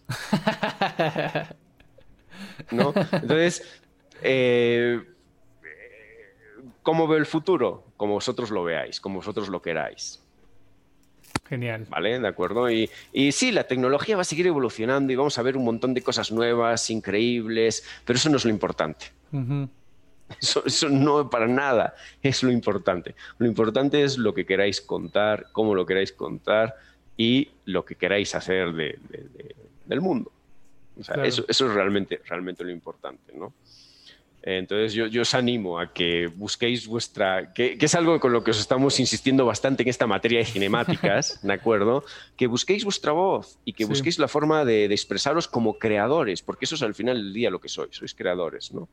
[2.70, 2.92] ¿No?
[3.12, 3.62] Entonces,
[4.22, 5.02] eh,
[6.82, 7.84] ¿cómo veo el futuro?
[7.96, 10.22] Como vosotros lo veáis, como vosotros lo queráis.
[11.48, 11.86] Genial.
[11.88, 12.18] ¿Vale?
[12.18, 12.70] ¿De acuerdo?
[12.70, 15.94] Y, y, sí, la tecnología va a seguir evolucionando y vamos a ver un montón
[15.94, 19.06] de cosas nuevas, increíbles, pero eso no es lo importante.
[20.40, 23.14] eso, eso, no para nada es lo importante.
[23.38, 26.74] Lo importante es lo que queráis contar, cómo lo queráis contar
[27.16, 29.56] y lo que queráis hacer de, de, de,
[29.86, 30.30] del mundo.
[30.98, 31.28] O sea, claro.
[31.28, 33.54] eso, eso, es realmente, realmente lo importante, ¿no?
[34.42, 38.44] Entonces yo, yo, os animo a que busquéis vuestra, que, que, es algo con lo
[38.44, 42.04] que os estamos insistiendo bastante en esta materia de cinemáticas, ¿de acuerdo?
[42.36, 43.90] Que busquéis vuestra voz y que sí.
[43.90, 47.50] busquéis la forma de, de, expresaros como creadores, porque eso es al final del día
[47.50, 48.88] lo que sois, sois creadores, ¿no?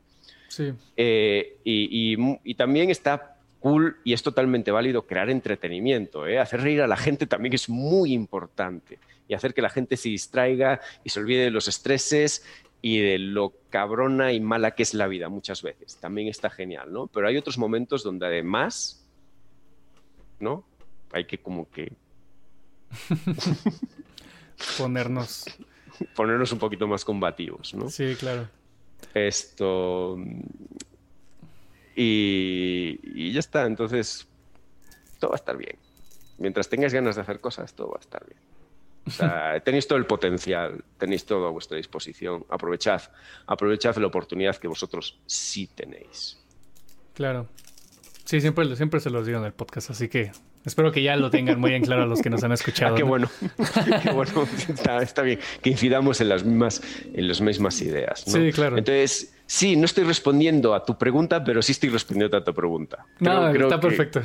[0.48, 0.72] Sí.
[0.96, 6.38] Eh, y, y, y, también está cool y es totalmente válido crear entretenimiento, ¿eh?
[6.38, 10.08] hacer reír a la gente también es muy importante y hacer que la gente se
[10.08, 12.44] distraiga y se olvide de los estreses
[12.82, 15.96] y de lo cabrona y mala que es la vida muchas veces.
[15.96, 17.06] También está genial, ¿no?
[17.08, 19.04] Pero hay otros momentos donde además,
[20.38, 20.64] ¿no?
[21.12, 21.92] Hay que como que...
[24.78, 25.44] Ponernos...
[26.14, 27.88] Ponernos un poquito más combativos, ¿no?
[27.88, 28.48] Sí, claro.
[29.14, 30.18] Esto...
[31.98, 34.28] Y, y ya está, entonces
[35.18, 35.78] todo va a estar bien.
[36.38, 38.38] Mientras tengas ganas de hacer cosas, todo va a estar bien.
[39.06, 42.44] O sea, tenéis todo el potencial, tenéis todo a vuestra disposición.
[42.48, 43.02] Aprovechad,
[43.46, 46.38] aprovechad la oportunidad que vosotros sí tenéis.
[47.14, 47.48] Claro.
[48.24, 50.32] Sí, siempre, siempre se los digo en el podcast, así que
[50.64, 52.94] espero que ya lo tengan muy en claro los que nos han escuchado.
[52.94, 53.08] Ah, qué ¿no?
[53.08, 53.30] bueno,
[54.02, 54.48] qué bueno.
[54.68, 56.82] Está, está, bien que incidamos en las mismas,
[57.14, 58.26] en las mismas ideas.
[58.26, 58.32] ¿no?
[58.32, 58.76] Sí, claro.
[58.76, 63.06] Entonces, sí, no estoy respondiendo a tu pregunta, pero sí estoy respondiendo a tu pregunta.
[63.18, 64.22] Creo, no, creo está que, perfecto.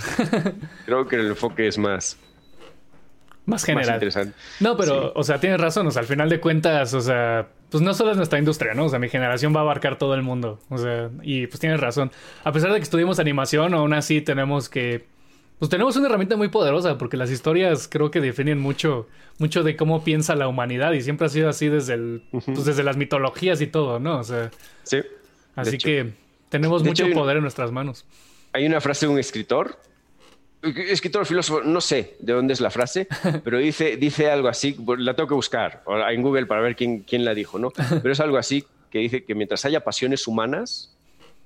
[0.86, 2.18] creo que el enfoque es más,
[3.52, 3.88] más general.
[3.88, 4.36] Más interesante.
[4.60, 5.12] No, pero, sí.
[5.14, 5.86] o sea, tienes razón.
[5.86, 8.86] O sea, al final de cuentas, o sea, pues no solo es nuestra industria, ¿no?
[8.86, 10.60] O sea, mi generación va a abarcar todo el mundo.
[10.70, 12.12] O sea, y pues tienes razón.
[12.44, 15.06] A pesar de que estudiamos animación, aún así tenemos que.
[15.60, 19.76] Pues tenemos una herramienta muy poderosa, porque las historias creo que definen mucho, mucho de
[19.76, 20.94] cómo piensa la humanidad.
[20.94, 22.54] Y siempre ha sido así desde el, uh -huh.
[22.54, 24.20] pues desde las mitologías y todo, ¿no?
[24.20, 24.50] O sea.
[24.84, 25.02] Sí.
[25.56, 26.14] Así que
[26.50, 28.06] tenemos mucho hecho, poder en nuestras manos.
[28.54, 29.78] Hay una frase de un escritor
[30.62, 33.08] escritor filósofo, no sé de dónde es la frase,
[33.44, 37.26] pero dice, dice algo así, la tengo que buscar en Google para ver quién, quién
[37.26, 37.72] la dijo, ¿no?
[38.02, 40.96] Pero es algo así que dice que mientras haya pasiones humanas,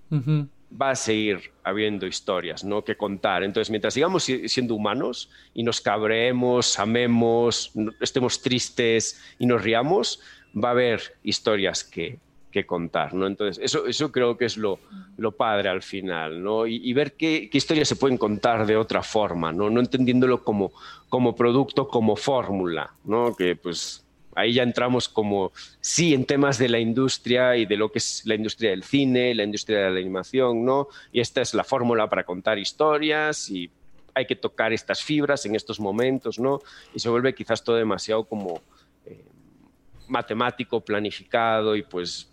[0.10, 0.50] uh -huh.
[0.82, 2.84] va a seguir habiendo historias, ¿no?
[2.84, 3.44] Que contar.
[3.44, 10.20] Entonces, mientras sigamos siendo humanos y nos cabreemos, amemos, estemos tristes y nos riamos,
[10.56, 12.18] va a haber historias que,
[12.56, 13.28] que contar, ¿no?
[13.28, 14.80] Entonces, eso, eso creo que es lo,
[15.18, 16.66] lo padre al final, ¿no?
[16.66, 19.70] Y, y ver qué, qué, historias se pueden contar de otra forma, ¿no?
[19.70, 20.72] No entendiéndolo como,
[21.10, 23.36] como producto, como fórmula, ¿no?
[23.36, 25.52] Que pues ahí ya entramos como,
[25.82, 29.36] sí, en temas de la industria y de lo que es la industria del cine,
[29.36, 30.88] la industria de la animación, ¿no?
[31.12, 33.70] Y esta es la fórmula para contar historias y
[34.14, 36.62] hay que tocar estas fibras en estos momentos, ¿no?
[36.94, 38.62] Y se vuelve quizás todo demasiado como...
[39.06, 39.26] Eh,
[40.08, 42.30] matemático, planificado y pues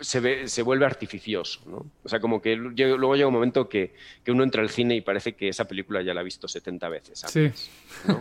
[0.00, 1.86] se, ve, se vuelve artificioso, ¿no?
[2.02, 3.94] O sea, como que luego llega un momento que,
[4.24, 6.88] que, uno entra al cine y parece que esa película ya la ha visto 70
[6.88, 7.24] veces.
[7.24, 7.70] Antes,
[8.04, 8.08] sí.
[8.08, 8.20] ¿no?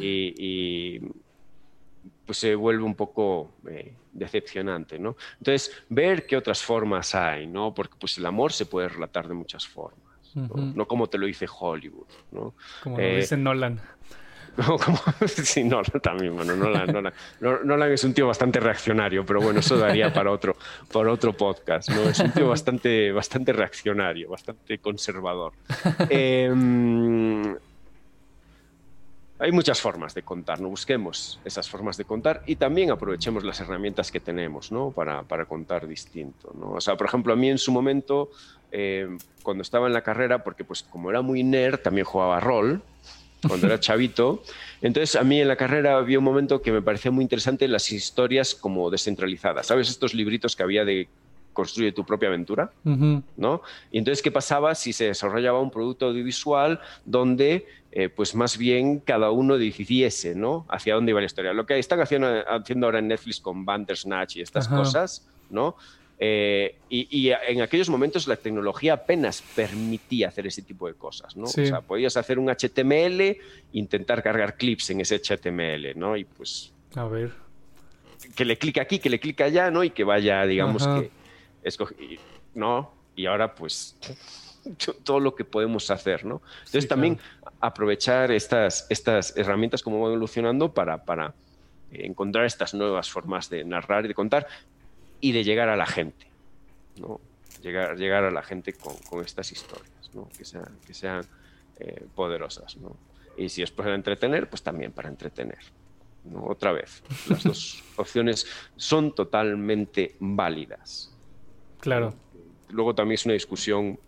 [0.00, 1.00] y, y,
[2.26, 5.16] pues se vuelve un poco eh, decepcionante, ¿no?
[5.38, 7.74] Entonces, ver qué otras formas hay, ¿no?
[7.74, 10.44] Porque pues el amor se puede relatar de muchas formas, ¿no?
[10.44, 10.74] Uh -huh.
[10.74, 12.54] no como te lo dice Hollywood, ¿no?
[12.82, 13.80] Como eh, lo dice Nolan.
[14.68, 17.12] No, como, sí, Nolan también, bueno, Nolan, Nolan,
[17.64, 20.56] Nolan, es un tío bastante reaccionario, pero bueno, eso daría para otro,
[20.92, 22.02] para otro podcast, ¿no?
[22.02, 25.54] Es un tío bastante, bastante reaccionario, bastante conservador.
[26.08, 26.52] Eh,
[29.38, 30.68] hay muchas formas de contar, ¿no?
[30.68, 34.90] Busquemos esas formas de contar y también aprovechemos las herramientas que tenemos, ¿no?
[34.90, 36.70] Para, para contar distinto, ¿no?
[36.70, 38.30] O sea, por ejemplo, a mí en su momento,
[38.70, 39.08] eh,
[39.42, 42.80] cuando estaba en la carrera, porque pues como era muy nerd, también jugaba rol,
[43.46, 44.42] cuando era chavito.
[44.82, 47.90] Entonces, a mí en la carrera había un momento que me parecía muy interesante las
[47.92, 49.66] historias como descentralizadas.
[49.66, 49.88] ¿Sabes?
[49.88, 51.08] Estos libritos que había de
[51.54, 53.22] construye tu propia aventura, uh -huh.
[53.36, 53.62] ¿no?
[53.90, 58.98] Y entonces, ¿qué pasaba si se desarrollaba un producto audiovisual donde, eh, pues más bien
[58.98, 60.66] cada uno decidiese, ¿no?
[60.68, 61.52] Hacia dónde iba la historia.
[61.52, 64.76] Lo que están haciendo, haciendo ahora en Netflix con Bandersnatch y estas uh -huh.
[64.78, 65.76] cosas, ¿no?
[66.18, 71.36] Eh, y, y, en aquellos momentos la tecnología apenas permitía hacer ese tipo de cosas,
[71.36, 71.46] ¿no?
[71.46, 71.62] Sí.
[71.62, 73.36] O sea, podías hacer un HTML,
[73.72, 76.16] intentar cargar clips en ese HTML, ¿no?
[76.16, 76.72] Y pues...
[76.94, 77.32] A ver.
[78.36, 79.82] Que le clique aquí, que le clique allá, ¿no?
[79.82, 81.00] Y que vaya, digamos Ajá.
[81.00, 81.10] que...
[81.64, 82.18] Escoge,
[82.54, 82.92] ¿no?
[83.16, 83.96] Y ahora, pues,
[85.04, 86.42] todo lo que podemos hacer, ¿no?
[86.58, 87.56] Entonces, sí, también claro.
[87.60, 91.34] aprovechar estas, estas herramientas como van evolucionando para, para
[91.90, 94.46] encontrar estas nuevas formas de narrar y de contar
[95.24, 96.26] y de llegar a la gente.
[97.00, 97.18] ¿no?
[97.62, 100.28] llegar, llegar a la gente con, estas historias, ¿no?
[100.36, 101.24] que sean, que sean
[101.78, 102.76] eh, poderosas.
[102.76, 102.94] ¿no?
[103.38, 105.60] Y si es para entretener, pues también para entretener.
[106.24, 106.44] ¿no?
[106.44, 108.46] Otra vez, las dos opciones
[108.76, 111.10] son totalmente válidas.
[111.80, 112.14] Claro.
[112.68, 113.98] Luego también es una discusión.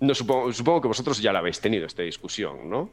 [0.00, 2.90] No, supongo, supongo que vosotros ya la habéis tenido, esta discusión, ¿no?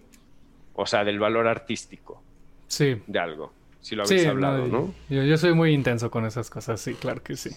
[0.76, 2.22] O sea, del valor artístico
[2.68, 3.02] sí.
[3.08, 3.54] de algo.
[3.82, 4.94] Si lo habéis hablado, ¿no?
[5.10, 7.50] Yo, soy muy intenso con esas cosas, sí, claro que sí.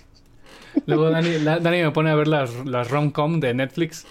[0.87, 4.07] Luego Dani, Dani me pone a ver las, las rom-com de Netflix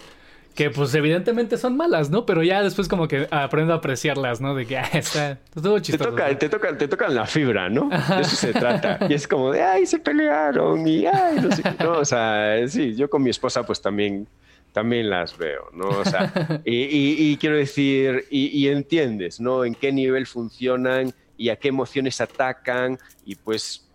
[0.56, 2.26] que pues evidentemente son malas, ¿no?
[2.26, 4.54] Pero ya después como que aprendo a apreciarlas, ¿no?
[4.54, 6.12] De que ah, está todo chistoso.
[6.12, 7.90] Te, toca, te, tocan la fibra, ¿no?
[7.90, 9.00] De eso se trata.
[9.10, 11.84] Y es como de, ay, se pelearon y ay, no sé qué.
[11.84, 14.28] No, o sea, sí, yo con mi esposa pues también,
[14.72, 15.88] también las veo, ¿no?
[15.90, 16.32] O sea,
[16.66, 19.66] y, quiero decir, y, entiendes, ¿no?
[19.66, 23.88] En qué nivel funcionan y a qué emociones atacan y pues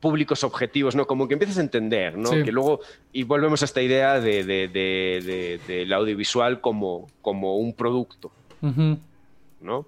[0.00, 1.06] públicos objetivos, ¿no?
[1.06, 2.30] Como que empiezas a entender, ¿no?
[2.30, 2.80] Que luego,
[3.12, 4.44] y volvemos a esta idea de,
[5.66, 8.30] del audiovisual como, como un producto,
[9.60, 9.86] ¿no?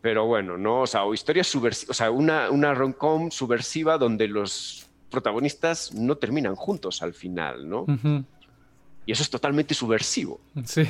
[0.00, 0.82] Pero bueno, ¿no?
[0.82, 6.16] O sea, o historias subversivas, o sea, una, una rom-com subversiva donde los protagonistas no
[6.16, 7.86] terminan juntos al final, ¿no?
[9.06, 10.40] Y eso es totalmente subversivo.
[10.64, 10.82] Sí,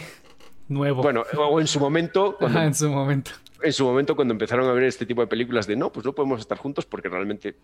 [0.69, 1.03] nuevo.
[1.03, 2.37] Bueno, o en su momento...
[2.41, 3.31] en su momento.
[3.63, 6.15] En su momento cuando empezaron a ver este tipo de películas de no, pues no
[6.15, 7.57] podemos estar juntos porque realmente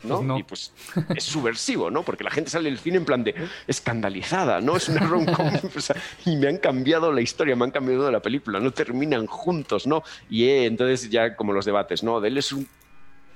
[0.00, 0.38] pues ¿no?
[0.38, 0.72] Y pues
[1.14, 2.02] es subversivo, ¿no?
[2.02, 3.34] Porque la gente sale del cine en plan de
[3.66, 4.76] escandalizada, ¿no?
[4.76, 5.26] Es una rom
[6.26, 10.02] y me han cambiado la historia, me han cambiado la película, no terminan juntos, ¿no?
[10.28, 12.20] Y eh, entonces ya como los debates, ¿no?
[12.20, 12.66] De él es un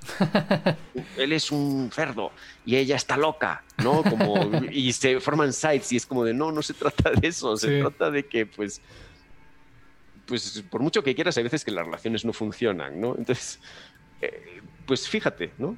[1.16, 2.30] él es un cerdo
[2.66, 4.02] y ella está loca, ¿no?
[4.02, 7.56] Como, y se forman sites y es como de no, no se trata de eso,
[7.56, 8.80] se trata de que pues
[10.26, 13.14] pues por mucho que quieras hay veces que las relaciones no funcionan, ¿no?
[13.16, 13.60] Entonces
[14.20, 15.76] eh, pues fíjate, ¿no?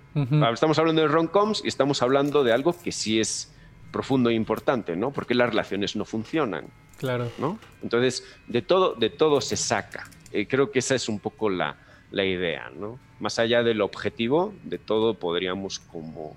[0.53, 3.53] Estamos hablando de rom-coms y estamos hablando de algo que sí es
[3.93, 5.13] profundo e importante, ¿no?
[5.13, 6.67] Porque las relaciones no funcionan.
[6.99, 7.31] Claro.
[7.39, 7.59] ¿no?
[7.83, 10.09] Entonces, de todo, de todo se saca.
[10.33, 11.77] Eh, creo que esa es un poco la,
[12.13, 12.99] idea, ¿no?
[13.21, 16.37] Más allá del objetivo, de todo podríamos como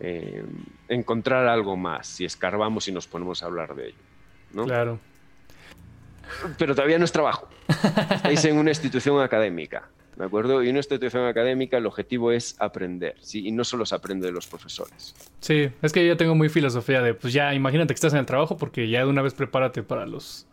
[0.00, 0.44] eh,
[0.88, 3.96] encontrar algo más si escarbamos y nos ponemos a hablar de ello,
[4.52, 4.64] ¿no?
[4.64, 4.98] Claro.
[6.58, 7.48] Pero todavía no es trabajo.
[8.10, 9.88] Estáis en una institución académica.
[10.16, 10.62] ¿De acuerdo?
[10.64, 13.46] Y en una institución académica el objetivo es aprender, ¿sí?
[13.46, 15.14] Y no solo se aprende de los profesores.
[15.38, 18.26] Sí, es que yo tengo muy filosofía de, pues ya, imagínate que estás en el
[18.26, 20.48] trabajo porque ya de una vez prepárate para los,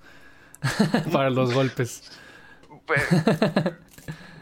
[1.12, 2.12] para los golpes.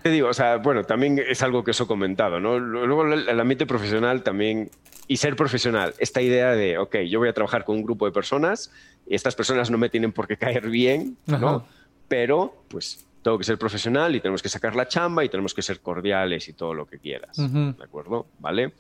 [0.04, 2.60] Te digo, o sea, bueno, también es algo que os he comentado, ¿no?
[2.60, 4.70] Luego el ambiente profesional también,
[5.08, 8.12] y ser profesional, esta idea de, ok, yo voy a trabajar con un grupo de
[8.12, 8.70] personas
[9.08, 11.66] y estas personas no me tienen por qué caer bien, ¿no?
[12.10, 15.62] Pero, pues tengo que ser profesional y tenemos que sacar la chamba y tenemos que
[15.62, 17.38] ser cordiales y todo lo que quieras.
[17.38, 18.28] ¿De acuerdo?
[18.40, 18.74] ¿Vale?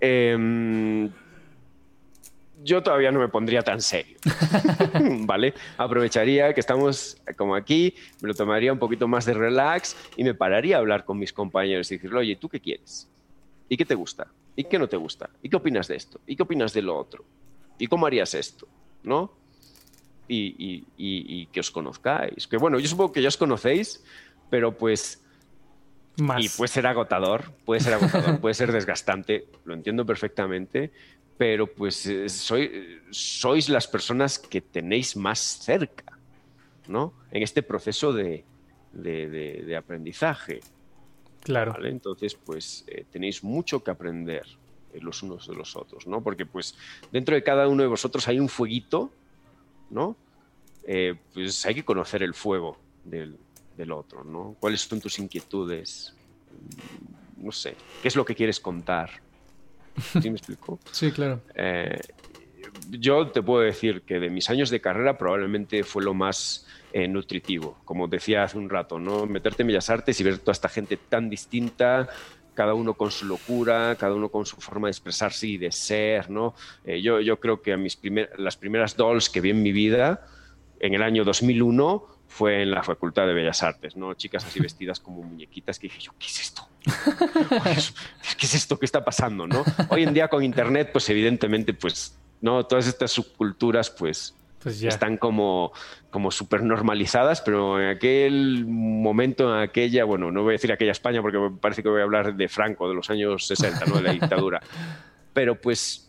[0.00, 1.08] Em,
[2.62, 4.18] yo todavía no me pondría tan serio.
[5.20, 5.54] ¿Vale?
[5.76, 10.34] Aprovecharía que estamos como aquí, me lo tomaría un poquito más de relax y me
[10.34, 13.08] pararía a hablar con mis compañeros y decirle, oye, ¿tú qué quieres?
[13.68, 14.28] ¿Y qué te gusta?
[14.56, 15.30] ¿Y qué no te gusta?
[15.42, 16.20] ¿Y qué opinas de esto?
[16.26, 17.24] ¿Y qué opinas de lo otro?
[17.78, 18.66] ¿Y cómo harías esto?
[19.02, 19.38] ¿No?
[20.28, 22.46] y, que os conozcáis.
[22.46, 24.04] Que bueno, yo supongo que ya os conocéis,
[24.50, 25.22] pero pues...
[26.38, 30.90] Y puede ser agotador, puede ser agotador, puede ser desgastante, lo entiendo perfectamente,
[31.38, 36.18] pero pues eh, soy, sois las personas que tenéis más cerca,
[36.88, 37.14] ¿no?
[37.30, 38.44] En este proceso de,
[39.76, 40.60] aprendizaje.
[41.42, 41.82] Claro.
[41.86, 44.44] Entonces, pues eh, tenéis mucho que aprender
[44.92, 46.20] eh, los unos de los otros, ¿no?
[46.20, 46.74] Porque pues
[47.12, 49.10] dentro de cada uno de vosotros hay un fueguito
[49.90, 50.16] ¿no?
[50.84, 53.36] Eh, pues hay que conocer el fuego del,
[53.92, 54.56] otro, ¿no?
[54.58, 56.14] ¿Cuáles son tus inquietudes?
[57.36, 59.10] No sé, ¿qué es lo que quieres contar?
[60.22, 60.78] ¿Sí me explico?
[60.92, 61.40] sí, claro.
[61.54, 61.98] Eh,
[62.90, 67.08] yo te puedo decir que de mis años de carrera probablemente fue lo más eh,
[67.08, 69.26] nutritivo, como decía hace un rato, ¿no?
[69.26, 72.08] Meterte en Bellas Artes y ver toda esta gente tan distinta,
[72.54, 76.30] cada uno con su locura, cada uno con su forma de expresarse y de ser,
[76.30, 76.54] ¿no?
[76.84, 77.98] Eh, yo, yo creo que a mis
[78.36, 80.26] las primeras dolls que vi en mi vida,
[80.80, 84.14] en el año 2001, fue en la Facultad de Bellas Artes, ¿no?
[84.14, 86.68] Chicas así vestidas como muñequitas que dije yo, ¿qué es esto?
[88.38, 88.78] ¿Qué es esto?
[88.78, 89.64] ¿Qué está pasando, no?
[89.88, 92.64] Hoy en día con Internet, pues evidentemente, pues, ¿no?
[92.66, 95.72] Todas estas subculturas, pues, pues están como,
[96.10, 100.92] como súper normalizadas, pero en aquel momento, en aquella, bueno, no voy a decir aquella
[100.92, 103.96] España porque me parece que voy a hablar de Franco, de los años 60, ¿no?
[103.96, 104.60] de la dictadura,
[105.32, 106.07] pero pues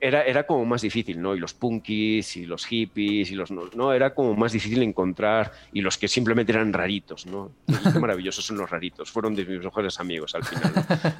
[0.00, 1.34] era, era como más difícil, ¿no?
[1.34, 3.50] Y los punkis y los hippies y los...
[3.50, 7.52] No, era como más difícil encontrar y los que simplemente eran raritos, ¿no?
[7.66, 10.72] Qué maravillosos son los raritos, fueron de mis mejores amigos al final.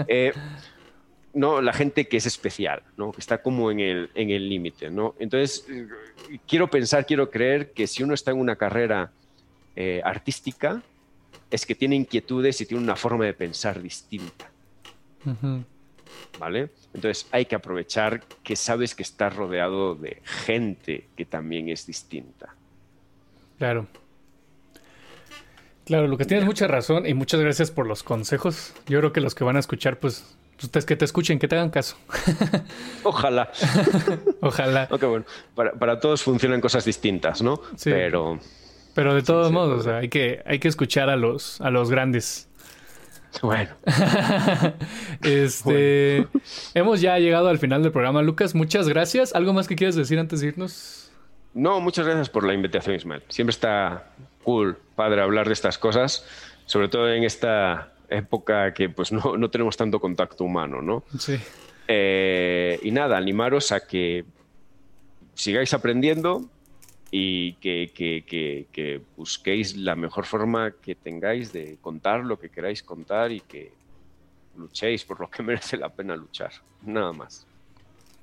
[0.08, 0.32] Eh,
[1.34, 1.60] ¿no?
[1.60, 3.12] La gente que es especial, ¿no?
[3.12, 5.14] Que está como en el en el límite, ¿no?
[5.18, 5.86] Entonces, eh,
[6.48, 9.12] quiero pensar, quiero creer que si uno está en una carrera
[9.76, 10.82] eh, artística,
[11.50, 14.50] es que tiene inquietudes y tiene una forma de pensar distinta.
[16.38, 16.70] ¿Vale?
[16.94, 22.54] Entonces hay que aprovechar que sabes que estás rodeado de gente que también es distinta.
[23.58, 23.86] Claro.
[25.84, 28.74] Claro, Lucas, tienes mucha razón y muchas gracias por los consejos.
[28.86, 31.56] Yo creo que los que van a escuchar, pues, ustedes que te escuchen, que te
[31.56, 31.96] hagan caso.
[33.02, 33.50] Ojalá.
[34.40, 34.88] Ojalá.
[34.90, 37.60] Ok, bueno, para, todos funcionan cosas distintas, ¿no?
[37.76, 37.90] Sí.
[37.90, 38.38] Pero...
[38.94, 42.48] Pero de todos modos, hay, que, hay que escuchar a los, a los grandes.
[43.42, 43.70] Bueno.
[45.22, 46.26] este,
[46.74, 48.54] hemos ya llegado al final del programa, Lucas.
[48.54, 49.34] Muchas gracias.
[49.34, 51.10] ¿Algo más que quieras decir antes de irnos?
[51.54, 53.22] No, muchas gracias por la invitación, Ismael.
[53.28, 54.12] Siempre está
[54.44, 56.24] cool, padre, hablar de estas cosas,
[56.66, 61.04] sobre todo en esta época que pues no, no tenemos tanto contacto humano, ¿no?
[61.18, 61.38] Sí.
[61.88, 64.24] Eh, y nada, animaros a que
[65.34, 66.48] sigáis aprendiendo,
[67.10, 72.82] y que, que, que, busquéis la mejor forma que tengáis de contar lo que queráis
[72.82, 73.72] contar y que
[74.56, 76.52] luchéis por lo que merece la pena luchar.
[76.84, 77.46] Nada más.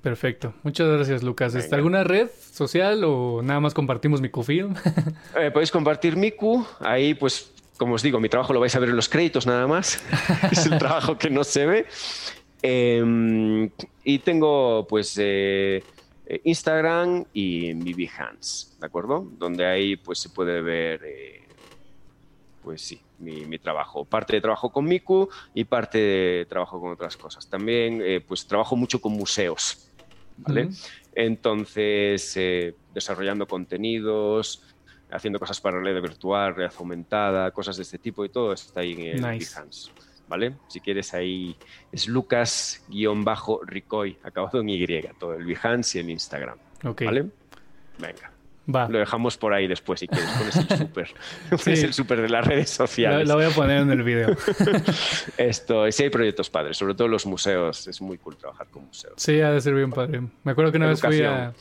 [0.02, 0.54] Perfecto.
[0.62, 1.54] Muchas gracias, Lucas.
[1.54, 4.74] ¿Está ¿Alguna red social o nada más compartimos Miku Film?
[5.38, 6.64] Eh, podéis compartir Miku.
[6.80, 9.66] Ahí, pues, como os digo, mi trabajo lo vais a ver en los créditos nada
[9.66, 10.02] más.
[10.50, 11.86] es el trabajo que no se ve.
[12.62, 13.70] Em,
[14.02, 15.82] y tengo, pues, eh,
[16.30, 19.26] eh, Instagram y mi Behance, ¿de acuerdo?
[19.38, 21.40] Donde ahí pues se puede ver, eh,
[22.62, 24.04] pues sí, mi, trabajo.
[24.04, 27.48] Parte de trabajo con Miku y parte de trabajo con otras cosas.
[27.48, 29.88] También eh, pues trabajo mucho con museos,
[30.36, 30.68] ¿vale?
[31.14, 32.38] Entonces,
[32.92, 34.62] desarrollando contenidos,
[35.10, 38.92] haciendo cosas para realidad virtual, realidad aumentada, cosas de este tipo y todo está ahí
[38.92, 39.90] en el Behance.
[40.28, 40.54] ¿Vale?
[40.68, 41.56] Si quieres ahí
[41.90, 44.86] es Lucas-Ricoy, acabado en Y,
[45.18, 46.58] todo el Behance y el Instagram.
[46.82, 47.26] ¿Vale?
[47.98, 48.32] Venga.
[48.74, 48.86] Va.
[48.86, 50.28] Lo dejamos por ahí después si quieres.
[50.30, 51.14] Pones el súper.
[51.50, 53.26] Pones el súper de las redes sociales.
[53.26, 54.36] Lo, voy a poner en el video.
[55.38, 57.88] Esto, si hay proyectos padres, sobre todo los museos.
[57.88, 59.14] Es muy cool trabajar con museos.
[59.16, 60.20] Sí, ha de ser bien padre.
[60.44, 61.54] Me acuerdo que una vez fui a.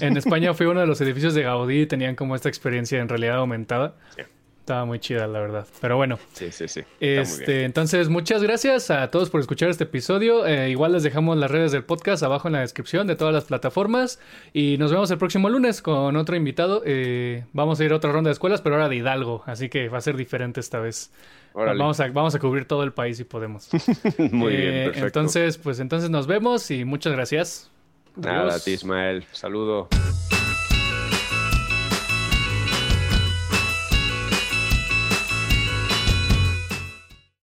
[0.00, 3.00] En España fui a uno de los edificios de Gaudí y tenían como esta experiencia
[3.00, 3.94] en realidad aumentada.
[4.16, 4.22] Sí.
[4.64, 5.66] Estaba muy chida, la verdad.
[5.82, 6.18] Pero bueno.
[6.32, 6.80] Sí, sí, sí.
[6.98, 10.46] Este, entonces, muchas gracias a todos por escuchar este episodio.
[10.46, 13.44] Eh, igual les dejamos las redes del podcast abajo en la descripción de todas las
[13.44, 14.18] plataformas.
[14.54, 16.80] Y nos vemos el próximo lunes con otro invitado.
[16.86, 19.42] Eh, vamos a ir a otra ronda de escuelas, pero ahora de Hidalgo.
[19.44, 21.12] Así que va a ser diferente esta vez.
[21.52, 23.68] Vamos a, vamos a cubrir todo el país si podemos.
[24.32, 25.06] muy bien, eh, perfecto.
[25.08, 27.70] Entonces, pues entonces nos vemos y muchas gracias.
[28.16, 29.26] Nada, a ti, Ismael.
[29.30, 29.90] Saludo.